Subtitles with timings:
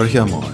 [0.00, 0.50] Horcher mal,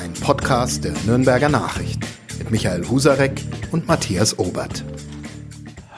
[0.00, 2.00] ein Podcast der Nürnberger Nachrichten
[2.38, 4.82] mit Michael Husarek und Matthias Obert.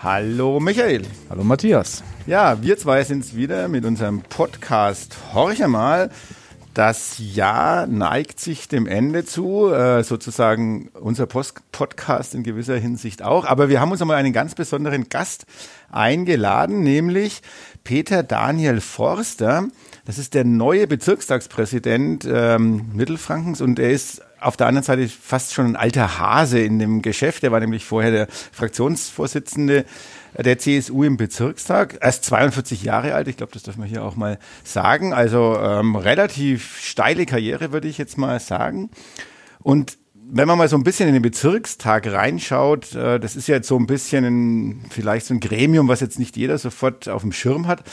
[0.02, 1.02] Hallo Michael.
[1.30, 2.02] Hallo Matthias.
[2.26, 6.10] Ja, wir zwei sind es wieder mit unserem Podcast Horcher mal.
[6.74, 13.22] Das Jahr neigt sich dem Ende zu, äh, sozusagen unser Post Podcast in gewisser Hinsicht
[13.22, 13.44] auch.
[13.44, 15.46] Aber wir haben uns einmal einen ganz besonderen Gast
[15.92, 17.42] eingeladen, nämlich
[17.84, 19.68] Peter Daniel Forster.
[20.04, 25.54] Das ist der neue Bezirkstagspräsident ähm, Mittelfrankens und er ist auf der anderen Seite fast
[25.54, 27.44] schon ein alter Hase in dem Geschäft.
[27.44, 29.84] Er war nämlich vorher der Fraktionsvorsitzende
[30.36, 31.98] der CSU im Bezirkstag.
[32.00, 35.12] Erst 42 Jahre alt, ich glaube, das darf man hier auch mal sagen.
[35.12, 38.90] Also ähm, relativ steile Karriere, würde ich jetzt mal sagen.
[39.60, 39.98] Und
[40.34, 43.68] wenn man mal so ein bisschen in den Bezirkstag reinschaut, äh, das ist ja jetzt
[43.68, 47.32] so ein bisschen ein, vielleicht so ein Gremium, was jetzt nicht jeder sofort auf dem
[47.32, 47.84] Schirm hat.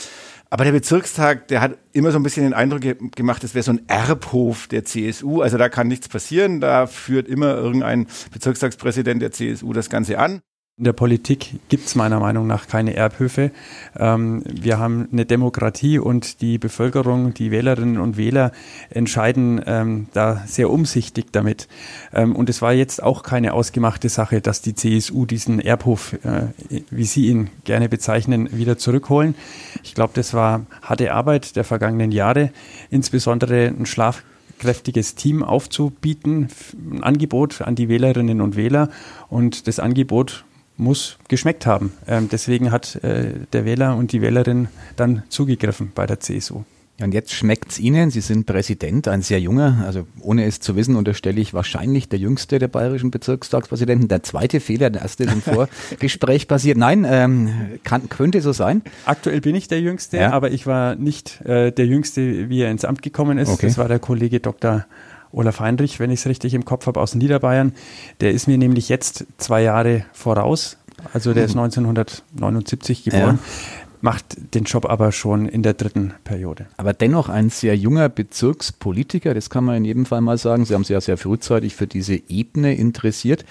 [0.52, 2.82] Aber der Bezirkstag, der hat immer so ein bisschen den Eindruck
[3.14, 5.42] gemacht, es wäre so ein Erbhof der CSU.
[5.42, 6.60] Also da kann nichts passieren.
[6.60, 10.42] Da führt immer irgendein Bezirkstagspräsident der CSU das Ganze an.
[10.80, 13.50] In der Politik gibt es meiner Meinung nach keine Erbhöfe.
[13.98, 18.50] Ähm, wir haben eine Demokratie und die Bevölkerung, die Wählerinnen und Wähler
[18.88, 21.68] entscheiden ähm, da sehr umsichtig damit.
[22.14, 26.46] Ähm, und es war jetzt auch keine ausgemachte Sache, dass die CSU diesen Erbhof, äh,
[26.88, 29.34] wie Sie ihn gerne bezeichnen, wieder zurückholen.
[29.82, 32.52] Ich glaube, das war harte Arbeit der vergangenen Jahre,
[32.88, 34.22] insbesondere ein Schlaf
[34.58, 36.48] kräftiges Team aufzubieten,
[36.90, 38.88] ein Angebot an die Wählerinnen und Wähler.
[39.28, 40.44] Und das Angebot
[40.80, 41.92] muss geschmeckt haben.
[42.08, 46.64] Ähm, deswegen hat äh, der Wähler und die Wählerin dann zugegriffen bei der CSU.
[47.02, 48.10] Und jetzt schmeckt es Ihnen.
[48.10, 52.18] Sie sind Präsident, ein sehr junger, also ohne es zu wissen, unterstelle ich wahrscheinlich der
[52.18, 54.08] jüngste der bayerischen Bezirkstagspräsidenten.
[54.08, 56.76] Der zweite Fehler, der erste ist im Vorgespräch passiert.
[56.76, 57.50] Nein, ähm,
[57.84, 58.82] kann, könnte so sein.
[59.06, 60.32] Aktuell bin ich der Jüngste, ja.
[60.32, 63.48] aber ich war nicht äh, der Jüngste, wie er ins Amt gekommen ist.
[63.48, 63.68] Okay.
[63.68, 64.84] Das war der Kollege Dr.
[65.32, 67.72] Olaf Heinrich, wenn ich es richtig im Kopf habe, aus Niederbayern.
[68.20, 70.76] Der ist mir nämlich jetzt zwei Jahre voraus.
[71.12, 73.10] Also der ist 1979 mhm.
[73.10, 73.38] geboren.
[73.42, 73.78] Ja.
[74.02, 76.66] Macht den Job aber schon in der dritten Periode.
[76.78, 80.64] Aber dennoch ein sehr junger Bezirkspolitiker, das kann man in jedem Fall mal sagen.
[80.64, 83.44] Sie haben sich ja sehr frühzeitig für diese Ebene interessiert.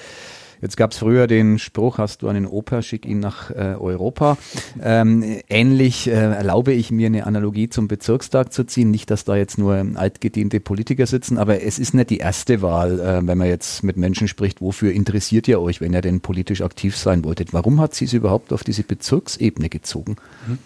[0.61, 4.37] Jetzt gab es früher den Spruch, hast du einen Opa, schick ihn nach äh, Europa.
[4.81, 8.91] Ähm, ähnlich äh, erlaube ich mir eine Analogie zum Bezirkstag zu ziehen.
[8.91, 12.99] Nicht, dass da jetzt nur altgediente Politiker sitzen, aber es ist nicht die erste Wahl,
[12.99, 16.61] äh, wenn man jetzt mit Menschen spricht, wofür interessiert ihr euch, wenn ihr denn politisch
[16.61, 17.53] aktiv sein wolltet.
[17.53, 20.17] Warum hat sie es überhaupt auf diese Bezirksebene gezogen?
[20.47, 20.59] Mhm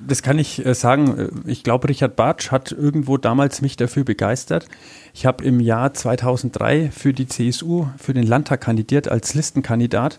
[0.00, 1.42] das kann ich äh, sagen.
[1.46, 4.66] Ich glaube, Richard Bartsch hat irgendwo damals mich dafür begeistert.
[5.14, 10.18] Ich habe im Jahr 2003 für die CSU, für den Landtag kandidiert als Listenkandidat.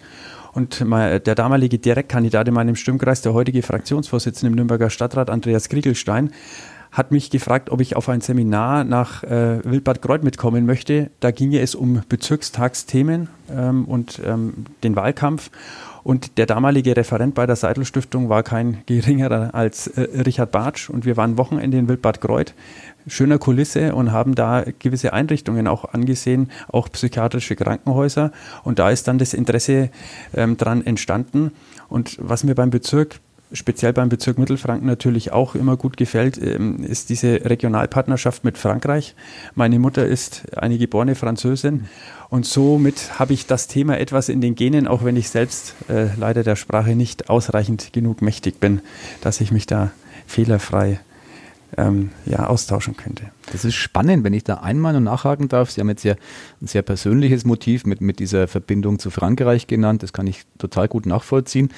[0.52, 6.32] Und der damalige Direktkandidat in meinem Stimmkreis, der heutige Fraktionsvorsitzende im Nürnberger Stadtrat, Andreas Kriegelstein,
[6.92, 11.12] hat mich gefragt, ob ich auf ein Seminar nach äh, Wildbad Kreuth mitkommen möchte.
[11.20, 15.52] Da ginge es um Bezirkstagsthemen ähm, und ähm, den Wahlkampf.
[16.04, 20.90] Und der damalige Referent bei der Seidel Stiftung war kein geringerer als äh, Richard Bartsch.
[20.90, 22.54] Und wir waren Wochenende in Wildbad Kreuth,
[23.08, 28.32] schöner Kulisse und haben da gewisse Einrichtungen auch angesehen, auch psychiatrische Krankenhäuser.
[28.64, 29.90] Und da ist dann das Interesse
[30.34, 31.52] ähm, dran entstanden.
[31.90, 33.20] Und was mir beim Bezirk
[33.52, 39.16] speziell beim Bezirk Mittelfranken natürlich auch immer gut gefällt, ähm, ist diese Regionalpartnerschaft mit Frankreich.
[39.56, 41.86] Meine Mutter ist eine geborene Französin
[42.30, 46.10] und somit habe ich das Thema etwas in den Genen, auch wenn ich selbst äh,
[46.18, 48.82] leider der Sprache nicht ausreichend genug mächtig bin,
[49.22, 49.92] dass ich mich da
[50.28, 51.00] fehlerfrei
[51.78, 53.26] ähm, ja, austauschen könnte.
[53.52, 55.72] Das ist spannend, wenn ich da einmal noch nachhaken darf.
[55.72, 56.16] Sie haben jetzt ja
[56.62, 60.04] ein sehr persönliches Motiv mit, mit dieser Verbindung zu Frankreich genannt.
[60.04, 61.70] Das kann ich total gut nachvollziehen.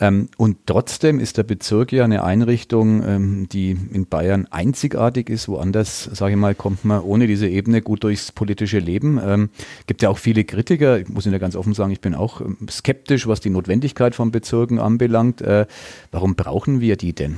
[0.00, 5.48] Ähm, und trotzdem ist der Bezirk ja eine Einrichtung, ähm, die in Bayern einzigartig ist.
[5.48, 9.20] Woanders, sage ich mal, kommt man ohne diese Ebene gut durchs politische Leben.
[9.24, 9.50] Ähm,
[9.86, 10.98] gibt ja auch viele Kritiker.
[10.98, 14.16] Ich muss Ihnen ja ganz offen sagen, ich bin auch ähm, skeptisch, was die Notwendigkeit
[14.16, 15.42] von Bezirken anbelangt.
[15.42, 15.66] Äh,
[16.10, 17.36] warum brauchen wir die denn?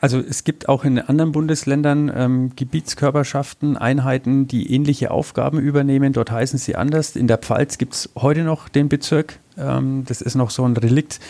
[0.00, 6.14] Also es gibt auch in anderen Bundesländern ähm, Gebietskörperschaften, Einheiten, die ähnliche Aufgaben übernehmen.
[6.14, 7.16] Dort heißen sie anders.
[7.16, 10.76] In der Pfalz gibt es heute noch den Bezirk ähm, das ist noch so ein
[10.76, 11.20] Relikt,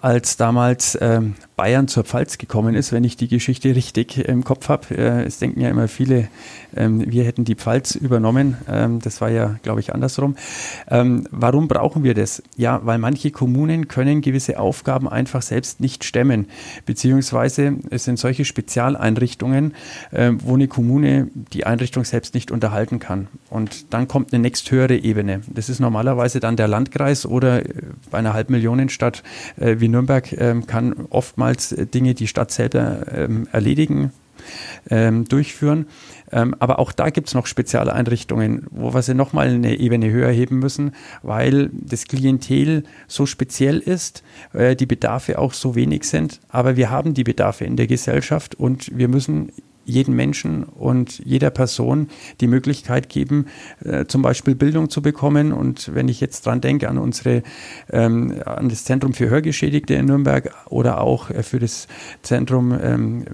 [0.00, 4.68] als damals ähm, Bayern zur Pfalz gekommen ist, wenn ich die Geschichte richtig im Kopf
[4.68, 4.96] habe.
[4.96, 6.28] Äh, es denken ja immer viele,
[6.74, 8.56] ähm, wir hätten die Pfalz übernommen.
[9.02, 10.36] das war ja, glaube ich, andersrum.
[10.88, 12.42] warum brauchen wir das?
[12.56, 16.46] Ja, weil manche Kommunen können gewisse Aufgaben einfach selbst nicht stemmen,
[16.86, 19.74] beziehungsweise es sind solche Spezialeinrichtungen,
[20.12, 23.28] wo eine Kommune die Einrichtung selbst nicht unterhalten kann.
[23.48, 25.40] Und dann kommt eine nächsthöhere Ebene.
[25.48, 27.62] Das ist normalerweise dann der Landkreis oder
[28.10, 29.22] bei einer Halbmillionenstadt
[29.58, 34.12] äh, wie Nürnberg äh, kann oftmals Dinge die Stadt selber äh, erledigen.
[34.88, 35.86] ähm, durchführen.
[36.32, 40.30] Ähm, aber auch da gibt es noch Spezialeinrichtungen, wo wir sie nochmal eine Ebene höher
[40.30, 44.22] heben müssen, weil das Klientel so speziell ist,
[44.52, 46.40] äh, die Bedarfe auch so wenig sind.
[46.48, 49.52] Aber wir haben die Bedarfe in der Gesellschaft und wir müssen
[49.90, 52.08] jeden Menschen und jeder Person
[52.40, 53.46] die Möglichkeit geben,
[53.84, 55.52] äh, zum Beispiel Bildung zu bekommen.
[55.52, 57.42] Und wenn ich jetzt dran denke an unsere,
[57.90, 61.88] ähm, an das Zentrum für Hörgeschädigte in Nürnberg oder auch äh, für das
[62.22, 63.24] Zentrum ähm,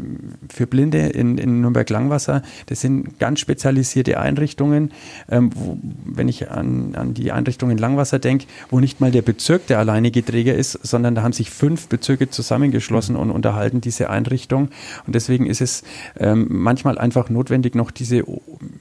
[0.49, 4.93] für Blinde in, in Nürnberg-Langwasser, das sind ganz spezialisierte Einrichtungen.
[5.29, 9.23] Ähm, wo, wenn ich an, an die Einrichtung in Langwasser denke, wo nicht mal der
[9.23, 14.11] Bezirk der alleinige Träger ist, sondern da haben sich fünf Bezirke zusammengeschlossen und unterhalten diese
[14.11, 14.69] Einrichtung.
[15.07, 15.83] Und deswegen ist es
[16.19, 18.25] ähm, manchmal einfach notwendig, noch diese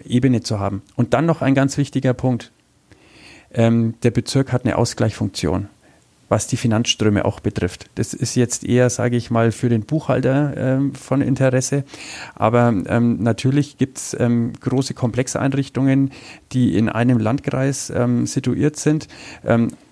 [0.03, 0.81] Ebene zu haben.
[0.95, 2.51] Und dann noch ein ganz wichtiger Punkt.
[3.53, 5.69] Ähm, der Bezirk hat eine Ausgleichsfunktion
[6.29, 7.89] was die Finanzströme auch betrifft.
[7.95, 11.83] Das ist jetzt eher, sage ich mal, für den Buchhalter ähm, von Interesse.
[12.33, 16.11] Aber ähm, natürlich gibt es ähm, große Komplexeinrichtungen,
[16.51, 19.07] die in einem Landkreis ähm, situiert sind.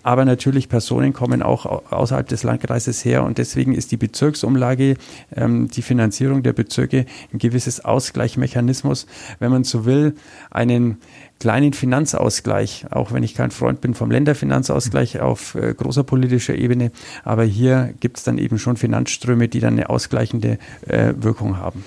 [0.03, 4.95] Aber natürlich Personen kommen auch außerhalb des Landkreises her und deswegen ist die Bezirksumlage,
[5.35, 9.07] ähm, die Finanzierung der Bezirke ein gewisses Ausgleichsmechanismus,
[9.39, 10.15] wenn man so will,
[10.51, 10.97] einen
[11.39, 16.91] kleinen Finanzausgleich, auch wenn ich kein Freund bin vom Länderfinanzausgleich auf äh, großer politischer Ebene,
[17.23, 20.57] aber hier gibt es dann eben schon Finanzströme, die dann eine ausgleichende
[20.87, 21.83] äh, Wirkung haben.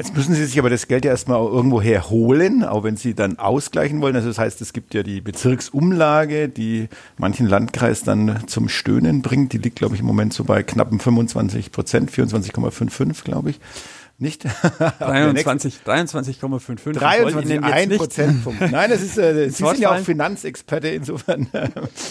[0.00, 3.38] Jetzt müssen Sie sich aber das Geld ja erstmal irgendwo herholen, auch wenn Sie dann
[3.38, 4.16] ausgleichen wollen.
[4.16, 6.88] Also das heißt, es gibt ja die Bezirksumlage, die
[7.18, 9.52] manchen Landkreis dann zum Stöhnen bringt.
[9.52, 13.60] Die liegt, glaube ich, im Moment so bei knappen 25 Prozent, 24,55, glaube ich.
[14.22, 14.44] Nicht?
[14.44, 16.92] 23, 23,55.
[16.92, 18.60] 23, ein Prozentpunkt.
[18.70, 21.48] Nein, das ist, äh, Sie sind ja auch Finanzexperte, insofern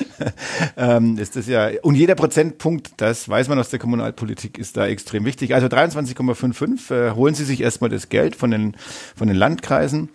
[0.77, 4.87] ähm, ist das ja, und jeder Prozentpunkt, das weiß man aus der Kommunalpolitik, ist da
[4.87, 5.53] extrem wichtig.
[5.53, 8.75] Also 23,55, äh, holen Sie sich erstmal das Geld von den,
[9.15, 10.09] von den Landkreisen.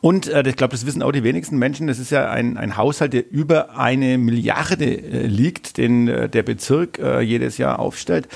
[0.00, 1.86] Und äh, ich glaube, das wissen auch die wenigsten Menschen.
[1.86, 6.42] Das ist ja ein, ein Haushalt, der über eine Milliarde äh, liegt, den äh, der
[6.42, 8.26] Bezirk äh, jedes Jahr aufstellt.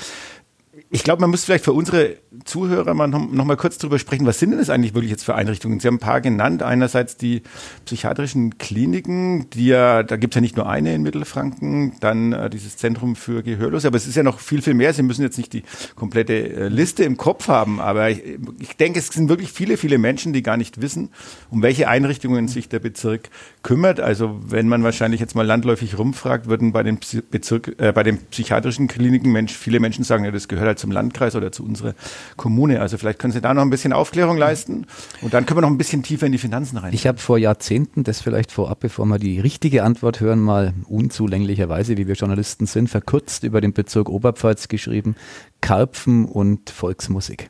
[0.89, 4.39] Ich glaube, man muss vielleicht für unsere Zuhörer mal noch, mal kurz drüber sprechen, was
[4.39, 5.79] sind denn das eigentlich wirklich jetzt für Einrichtungen?
[5.79, 6.63] Sie haben ein paar genannt.
[6.63, 7.43] Einerseits die
[7.85, 12.49] psychiatrischen Kliniken, die ja, da gibt es ja nicht nur eine in Mittelfranken, dann äh,
[12.49, 14.93] dieses Zentrum für Gehörlose, aber es ist ja noch viel, viel mehr.
[14.93, 15.63] Sie müssen jetzt nicht die
[15.95, 18.23] komplette äh, Liste im Kopf haben, aber ich,
[18.59, 21.09] ich denke, es sind wirklich viele, viele Menschen, die gar nicht wissen,
[21.49, 23.29] um welche Einrichtungen sich der Bezirk
[23.63, 23.99] kümmert.
[23.99, 26.99] Also wenn man wahrscheinlich jetzt mal landläufig rumfragt, würden bei den
[27.31, 30.91] Bezirk, äh, bei den psychiatrischen Kliniken Mensch, viele Menschen sagen, ja, das gehört halt zum
[30.91, 31.93] Landkreis oder zu unserer
[32.35, 32.81] Kommune.
[32.81, 34.85] Also vielleicht können Sie da noch ein bisschen Aufklärung leisten
[35.21, 36.93] und dann können wir noch ein bisschen tiefer in die Finanzen rein.
[36.93, 41.97] Ich habe vor Jahrzehnten, das vielleicht vorab, bevor wir die richtige Antwort hören, mal unzulänglicherweise,
[41.97, 45.15] wie wir Journalisten sind, verkürzt über den Bezirk Oberpfalz geschrieben.
[45.61, 47.49] Karpfen und Volksmusik.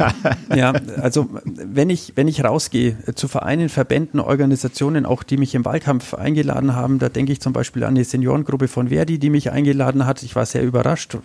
[0.54, 5.64] ja, also wenn ich, wenn ich rausgehe zu Vereinen, Verbänden, Organisationen, auch die mich im
[5.64, 9.50] Wahlkampf eingeladen haben, da denke ich zum Beispiel an die Seniorengruppe von Verdi, die mich
[9.50, 10.22] eingeladen hat.
[10.22, 11.16] Ich war sehr überrascht.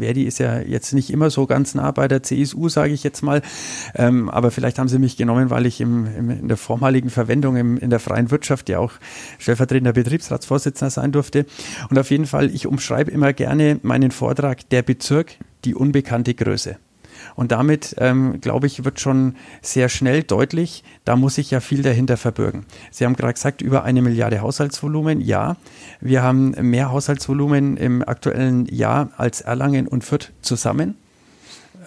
[0.00, 3.22] Verdi ist ja jetzt nicht immer so ganz nah bei der CSU, sage ich jetzt
[3.22, 3.42] mal.
[3.94, 7.56] Ähm, aber vielleicht haben sie mich genommen, weil ich im, im, in der vormaligen Verwendung
[7.56, 8.92] im, in der freien Wirtschaft ja auch
[9.38, 11.46] stellvertretender Betriebsratsvorsitzender sein durfte.
[11.90, 16.76] Und auf jeden Fall, ich umschreibe immer gerne meinen Vortrag, der Bezirk, die unbekannte Größe.
[17.34, 21.82] Und damit, ähm, glaube ich, wird schon sehr schnell deutlich, da muss sich ja viel
[21.82, 22.64] dahinter verbürgen.
[22.90, 25.20] Sie haben gerade gesagt, über eine Milliarde Haushaltsvolumen.
[25.20, 25.56] Ja,
[26.00, 30.96] wir haben mehr Haushaltsvolumen im aktuellen Jahr als Erlangen und Fürth zusammen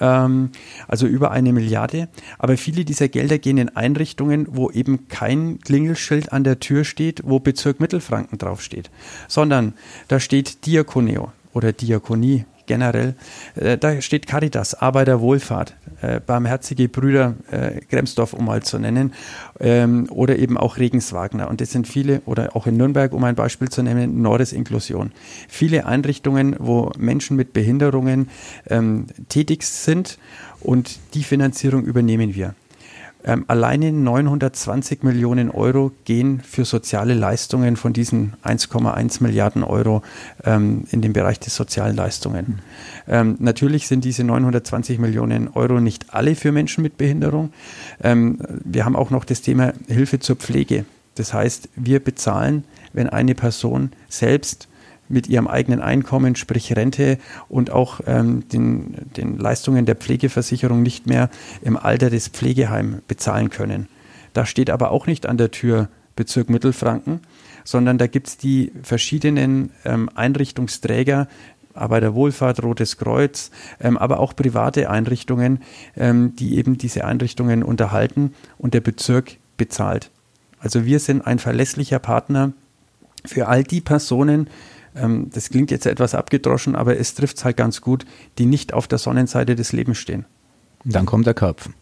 [0.01, 0.49] ähm,
[0.87, 2.09] also über eine Milliarde.
[2.39, 7.21] Aber viele dieser Gelder gehen in Einrichtungen, wo eben kein Klingelschild an der Tür steht,
[7.23, 8.89] wo Bezirk Mittelfranken draufsteht,
[9.27, 9.73] sondern
[10.07, 13.15] da steht Diakoneo oder Diakonie generell.
[13.55, 19.13] Äh, da steht Caritas, Arbeiterwohlfahrt, äh, Barmherzige Brüder äh, Gremsdorf, um mal zu nennen,
[19.59, 21.49] ähm, oder eben auch Regenswagner.
[21.49, 25.11] Und das sind viele, oder auch in Nürnberg, um ein Beispiel zu nennen, Norris Inklusion.
[25.49, 28.29] Viele Einrichtungen, wo Menschen mit Behinderungen
[28.69, 30.17] ähm, tätig sind
[30.61, 32.55] und die Finanzierung übernehmen wir.
[33.23, 40.01] Ähm, alleine 920 Millionen Euro gehen für soziale Leistungen von diesen 1,1 Milliarden Euro
[40.43, 42.59] ähm, in den Bereich der sozialen Leistungen.
[43.07, 47.53] Ähm, natürlich sind diese 920 Millionen Euro nicht alle für Menschen mit Behinderung.
[48.03, 50.85] Ähm, wir haben auch noch das Thema Hilfe zur Pflege.
[51.15, 52.63] Das heißt, wir bezahlen,
[52.93, 54.67] wenn eine Person selbst
[55.11, 57.17] mit ihrem eigenen Einkommen, sprich Rente
[57.49, 61.29] und auch ähm, den, den Leistungen der Pflegeversicherung nicht mehr
[61.61, 63.87] im Alter des Pflegeheims bezahlen können.
[64.33, 67.21] Da steht aber auch nicht an der Tür Bezirk Mittelfranken,
[67.63, 71.27] sondern da gibt es die verschiedenen ähm, Einrichtungsträger,
[71.73, 75.61] Arbeiterwohlfahrt, Rotes Kreuz, ähm, aber auch private Einrichtungen,
[75.95, 80.11] ähm, die eben diese Einrichtungen unterhalten und der Bezirk bezahlt.
[80.59, 82.53] Also wir sind ein verlässlicher Partner
[83.25, 84.47] für all die Personen,
[84.95, 88.05] ähm, das klingt jetzt etwas abgedroschen, aber es trifft es halt ganz gut,
[88.37, 90.25] die nicht auf der Sonnenseite des Lebens stehen.
[90.83, 91.73] Dann kommt der Karpfen.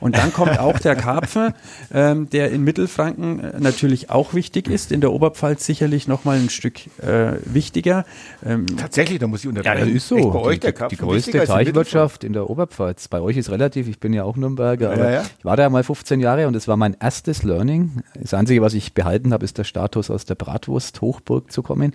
[0.00, 1.54] Und dann kommt auch der Karpfen,
[1.92, 6.50] ähm, der in Mittelfranken äh, natürlich auch wichtig ist, in der Oberpfalz sicherlich nochmal ein
[6.50, 8.04] Stück äh, wichtiger.
[8.44, 9.78] Ähm, Tatsächlich, da muss ich unterbrechen.
[9.78, 10.16] Ja, das ist so.
[10.16, 13.08] Echt bei euch die, der die größte Teichwirtschaft in der Oberpfalz.
[13.08, 15.24] Bei euch ist relativ, ich bin ja auch Nürnberger, aber ja, ja.
[15.38, 18.02] ich war da mal 15 Jahre und es war mein erstes Learning.
[18.14, 21.92] Das Einzige, was ich behalten habe, ist der Status aus der Bratwurst-Hochburg zu kommen.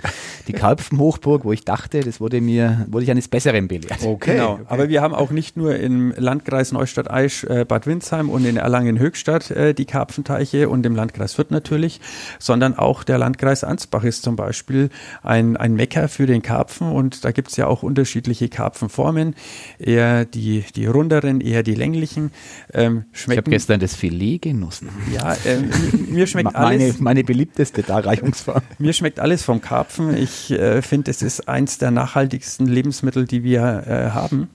[0.48, 4.04] Die Karpfen-Hochburg, wo ich dachte, das wurde mir, wurde ich eines Besseren belehrt.
[4.04, 4.34] Okay.
[4.34, 4.54] Genau.
[4.54, 4.64] Okay.
[4.68, 9.52] Aber wir haben auch nicht nur im Landkreis Neustadt-Aisch äh, Bad Windsheim und in Erlangen-Höchstadt
[9.52, 12.00] äh, die Karpfenteiche und im Landkreis Fürth natürlich,
[12.40, 14.90] sondern auch der Landkreis Ansbach ist zum Beispiel
[15.24, 19.36] ein, ein Mecker für den Karpfen und da gibt es ja auch unterschiedliche Karpfenformen,
[19.78, 22.32] eher die, die runderen, eher die länglichen.
[22.74, 24.88] Ähm, ich habe gestern das Filet genossen.
[25.14, 25.70] Ja, ähm,
[26.08, 27.00] mir schmeckt meine, alles.
[27.02, 28.62] Meine beliebteste Darreichungsform.
[28.80, 30.16] Mir schmeckt alles vom Karpfen.
[30.16, 34.48] Ich äh, finde, es ist eins der nachhaltigsten Lebensmittel, die wir äh, haben,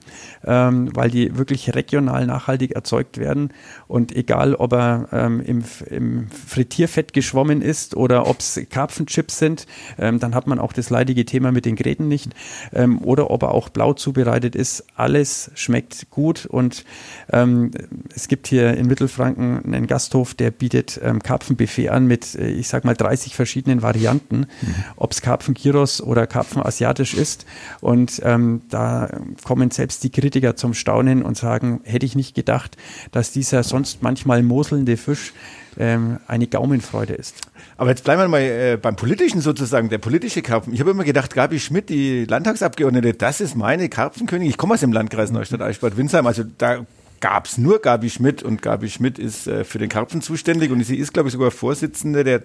[0.43, 3.53] ähm, weil die wirklich regional nachhaltig erzeugt werden
[3.87, 9.67] und egal, ob er ähm, im, im, Frittierfett geschwommen ist oder ob es Karpfenchips sind,
[9.97, 12.31] ähm, dann hat man auch das leidige Thema mit den Gräten nicht.
[12.73, 14.85] Ähm, oder ob er auch blau zubereitet ist.
[14.95, 16.85] Alles schmeckt gut und
[17.31, 17.71] ähm,
[18.15, 22.67] es gibt hier in Mittelfranken einen Gasthof, der bietet ähm, Karpfenbuffet an mit, äh, ich
[22.67, 24.75] sag mal, 30 verschiedenen Varianten, mhm.
[24.95, 27.45] ob es Karpfengyros oder Karpfenasiatisch ist.
[27.79, 29.09] Und ähm, da
[29.43, 32.77] kommen selbst die Kritiker zum Staunen und sagen, hätte ich nicht gedacht,
[33.11, 35.33] dass dieser sonst manchmal moselnde Fisch
[35.77, 37.35] ähm, eine Gaumenfreude ist.
[37.77, 40.73] Aber jetzt bleiben wir mal äh, beim Politischen sozusagen, der politische Karpfen.
[40.73, 44.49] Ich habe immer gedacht, Gabi Schmidt, die Landtagsabgeordnete, das ist meine Karpfenkönigin.
[44.49, 46.85] Ich komme aus dem Landkreis Neustadt-Eichbad-Winsheim, also da
[47.21, 50.83] gab es nur Gabi Schmidt und Gabi Schmidt ist äh, für den Karpfen zuständig und
[50.83, 52.43] sie ist, glaube ich, sogar Vorsitzende der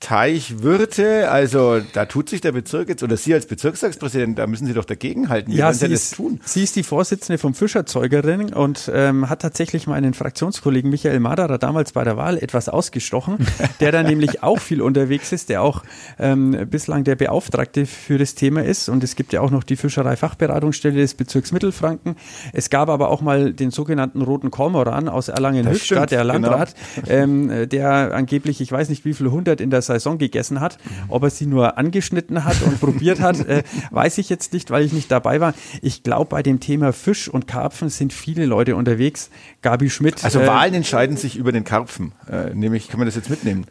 [0.00, 4.74] Teichwirte, also da tut sich der Bezirk jetzt, oder Sie als Bezirkstagspräsident, da müssen Sie
[4.74, 5.52] doch dagegenhalten.
[5.52, 6.40] Wie ja, sie, ist, tun?
[6.44, 11.92] sie ist die Vorsitzende vom Fischerzeugerin und ähm, hat tatsächlich meinen Fraktionskollegen Michael Madarer damals
[11.92, 13.38] bei der Wahl etwas ausgestochen,
[13.80, 15.82] der da nämlich auch viel unterwegs ist, der auch
[16.18, 18.88] ähm, bislang der Beauftragte für das Thema ist.
[18.88, 22.16] Und es gibt ja auch noch die Fischereifachberatungsstelle des Bezirks Mittelfranken.
[22.52, 26.24] Es gab aber auch mal den sogenannten Roten Kormoran aus Erlangen-Höchstadt, der.
[26.24, 27.08] Landrat, genau.
[27.08, 30.78] ähm, der angeblich, ich weiß nicht wie viele hundert in der Saison gegessen hat.
[31.08, 34.84] Ob er sie nur angeschnitten hat und probiert hat, äh, weiß ich jetzt nicht, weil
[34.84, 35.54] ich nicht dabei war.
[35.82, 39.30] Ich glaube, bei dem Thema Fisch und Karpfen sind viele Leute unterwegs.
[39.62, 40.24] Gabi Schmidt.
[40.24, 42.12] Also äh, Wahlen entscheiden sich über den Karpfen.
[42.28, 43.66] Äh, nämlich, kann man das jetzt mitnehmen?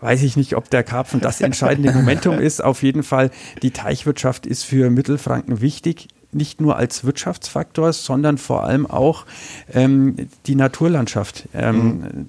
[0.00, 2.62] weiß ich nicht, ob der Karpfen das entscheidende Momentum ist.
[2.62, 3.30] Auf jeden Fall,
[3.62, 9.26] die Teichwirtschaft ist für Mittelfranken wichtig nicht nur als Wirtschaftsfaktor, sondern vor allem auch
[9.72, 11.48] ähm, die Naturlandschaft.
[11.54, 12.28] Ähm, mhm.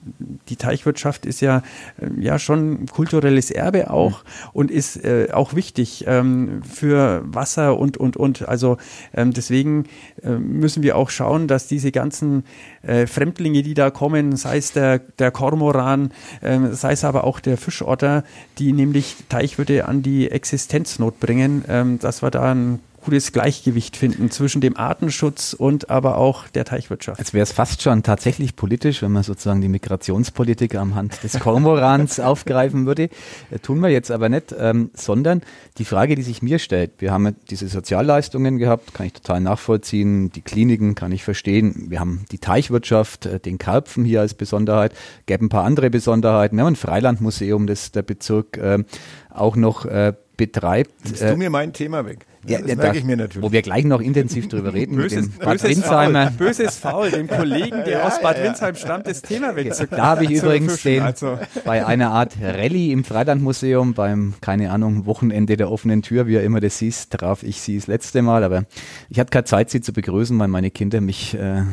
[0.50, 1.64] Die Teichwirtschaft ist ja,
[2.00, 4.50] äh, ja schon kulturelles Erbe auch mhm.
[4.54, 8.48] und ist äh, auch wichtig ähm, für Wasser und, und, und.
[8.48, 8.78] Also
[9.14, 9.86] ähm, deswegen
[10.24, 12.44] äh, müssen wir auch schauen, dass diese ganzen
[12.84, 17.40] äh, Fremdlinge, die da kommen, sei es der, der Kormoran, ähm, sei es aber auch
[17.40, 18.24] der Fischotter,
[18.58, 24.32] die nämlich Teichwirte an die Existenznot bringen, ähm, dass wir da ein gutes Gleichgewicht finden
[24.32, 27.20] zwischen dem Artenschutz und aber auch der Teichwirtschaft.
[27.20, 31.40] Jetzt wäre es fast schon tatsächlich politisch, wenn man sozusagen die Migrationspolitik am Hand des
[31.40, 33.10] Kormorans aufgreifen würde.
[33.52, 35.42] Äh, tun wir jetzt aber nicht, ähm, sondern
[35.78, 40.32] die Frage, die sich mir stellt, wir haben diese Sozialleistungen gehabt, kann ich total nachvollziehen,
[40.32, 44.94] die Kliniken kann ich verstehen, wir haben die Teichwirtschaft, äh, den Karpfen hier als Besonderheit,
[45.28, 48.84] gäbe ein paar andere Besonderheiten, wir haben ein Freilandmuseum, das der Bezirk äh,
[49.30, 51.06] auch noch äh, betreibt.
[51.06, 52.26] Nimmst du mir mein Thema weg?
[52.48, 53.44] Ja, das merke ich mir natürlich.
[53.48, 54.96] Wo wir gleich noch intensiv drüber reden.
[54.96, 55.84] Böses, mit dem Bad böses.
[55.84, 58.42] Faul, böses Faul, dem Kollegen, der ja, aus Bad.
[58.42, 59.98] Windsheim stammt, das Thema wegzukriegen.
[59.98, 61.40] Da habe ich übrigens den also.
[61.64, 66.44] bei einer Art Rallye im Freilandmuseum beim, keine Ahnung, Wochenende der offenen Tür, wie er
[66.44, 68.44] immer das hieß, traf ich sie das letzte Mal.
[68.44, 68.66] Aber
[69.10, 71.64] ich hatte keine Zeit, sie zu begrüßen, weil meine Kinder mich äh,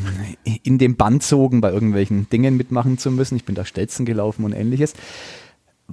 [0.62, 3.36] in den Band zogen, bei irgendwelchen Dingen mitmachen zu müssen.
[3.36, 4.94] Ich bin da Stelzen gelaufen und ähnliches.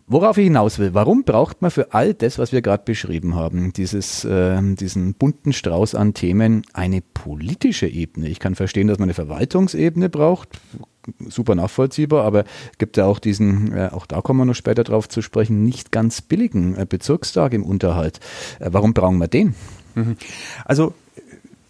[0.07, 3.73] Worauf ich hinaus will, warum braucht man für all das, was wir gerade beschrieben haben,
[3.73, 8.27] dieses, äh, diesen bunten Strauß an Themen, eine politische Ebene?
[8.27, 10.59] Ich kann verstehen, dass man eine Verwaltungsebene braucht,
[11.27, 12.43] super nachvollziehbar, aber
[12.77, 15.91] gibt ja auch diesen, äh, auch da kommen wir noch später drauf zu sprechen, nicht
[15.91, 18.19] ganz billigen äh, Bezirkstag im Unterhalt.
[18.59, 19.55] Äh, warum brauchen wir den?
[19.95, 20.17] Mhm.
[20.65, 20.93] Also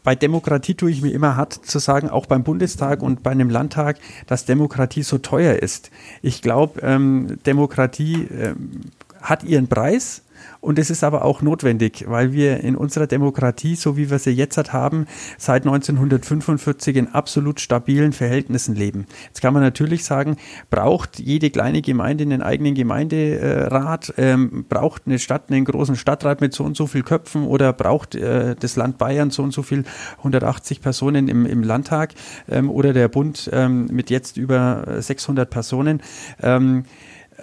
[0.09, 3.51] bei Demokratie tue ich mir immer hart zu sagen, auch beim Bundestag und bei einem
[3.51, 5.91] Landtag, dass Demokratie so teuer ist.
[6.23, 8.81] Ich glaube, ähm, Demokratie ähm,
[9.21, 10.23] hat ihren Preis
[10.61, 14.31] und es ist aber auch notwendig, weil wir in unserer Demokratie, so wie wir sie
[14.31, 15.05] jetzt haben,
[15.37, 19.05] seit 1945 in absolut stabilen Verhältnissen leben.
[19.27, 20.35] Jetzt kann man natürlich sagen,
[20.69, 26.53] braucht jede kleine Gemeinde einen eigenen Gemeinderat, ähm, braucht eine Stadt einen großen Stadtrat mit
[26.53, 29.85] so und so viel Köpfen oder braucht äh, das Land Bayern so und so viel
[30.17, 32.13] 180 Personen im, im Landtag
[32.49, 36.01] ähm, oder der Bund ähm, mit jetzt über 600 Personen.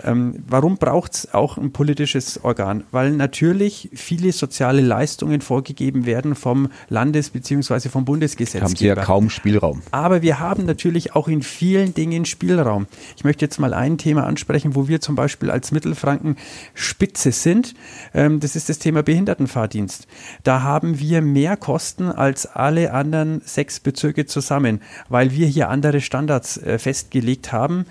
[0.04, 2.84] Ähm, warum braucht es auch ein politisches Organ?
[2.90, 7.88] Weil natürlich viele soziale Leistungen vorgegeben werden vom Landes- bzw.
[7.88, 8.64] vom Bundesgesetzgeber.
[8.64, 9.82] Haben Sie ja kaum Spielraum.
[9.90, 12.86] Aber wir haben natürlich auch in vielen Dingen Spielraum.
[13.16, 16.36] Ich möchte jetzt mal ein Thema ansprechen, wo wir zum Beispiel als Mittelfranken
[16.74, 17.74] Spitze sind.
[18.14, 20.06] Ähm, das ist das Thema Behindertenfahrdienst.
[20.42, 26.00] Da haben wir mehr Kosten als alle anderen sechs Bezirke zusammen, weil wir hier andere
[26.00, 27.86] Standards äh, festgelegt haben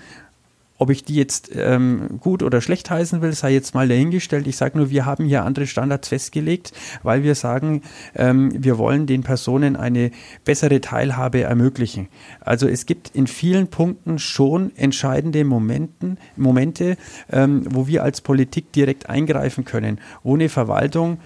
[0.78, 4.46] ob ich die jetzt ähm, gut oder schlecht heißen will, sei jetzt mal dahingestellt.
[4.46, 7.82] Ich sage nur, wir haben hier andere Standards festgelegt, weil wir sagen,
[8.14, 10.10] ähm, wir wollen den Personen eine
[10.44, 12.08] bessere Teilhabe ermöglichen.
[12.40, 16.96] Also es gibt in vielen Punkten schon entscheidende Momenten, Momente,
[17.30, 21.18] ähm, wo wir als Politik direkt eingreifen können, wo eine Verwaltung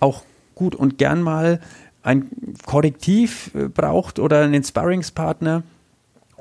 [0.00, 1.60] auch gut und gern mal
[2.02, 2.28] ein
[2.66, 5.62] Korrektiv äh, braucht oder einen Sparringspartner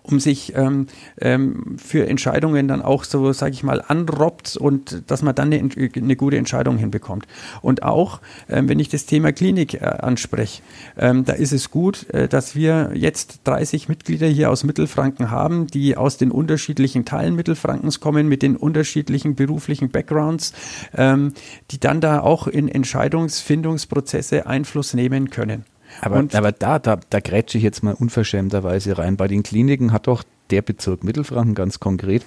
[0.04, 0.88] um sich ähm,
[1.20, 5.70] ähm, für Entscheidungen dann auch so, sage ich mal, anrobbt und dass man dann eine,
[5.96, 7.28] eine gute Entscheidung hinbekommt.
[7.62, 10.62] Und auch, ähm, wenn ich das Thema Klinik äh, anspreche,
[10.98, 15.68] ähm, da ist es gut, äh, dass wir jetzt 30 Mitglieder hier aus Mittelfranken haben,
[15.68, 20.54] die aus den unterschiedlichen Teilen Mittelfrankens kommen, mit den unterschiedlichen beruflichen Backgrounds,
[20.96, 21.34] ähm,
[21.72, 25.66] die dann da auch in Entscheidungsfindungsprozesse Einfluss nehmen können.
[26.00, 29.18] Aber, aber da, da, da grätsche ich jetzt mal unverschämterweise rein.
[29.18, 32.24] Bei den Kliniken hat doch der Bezirk Mittelfranken ganz konkret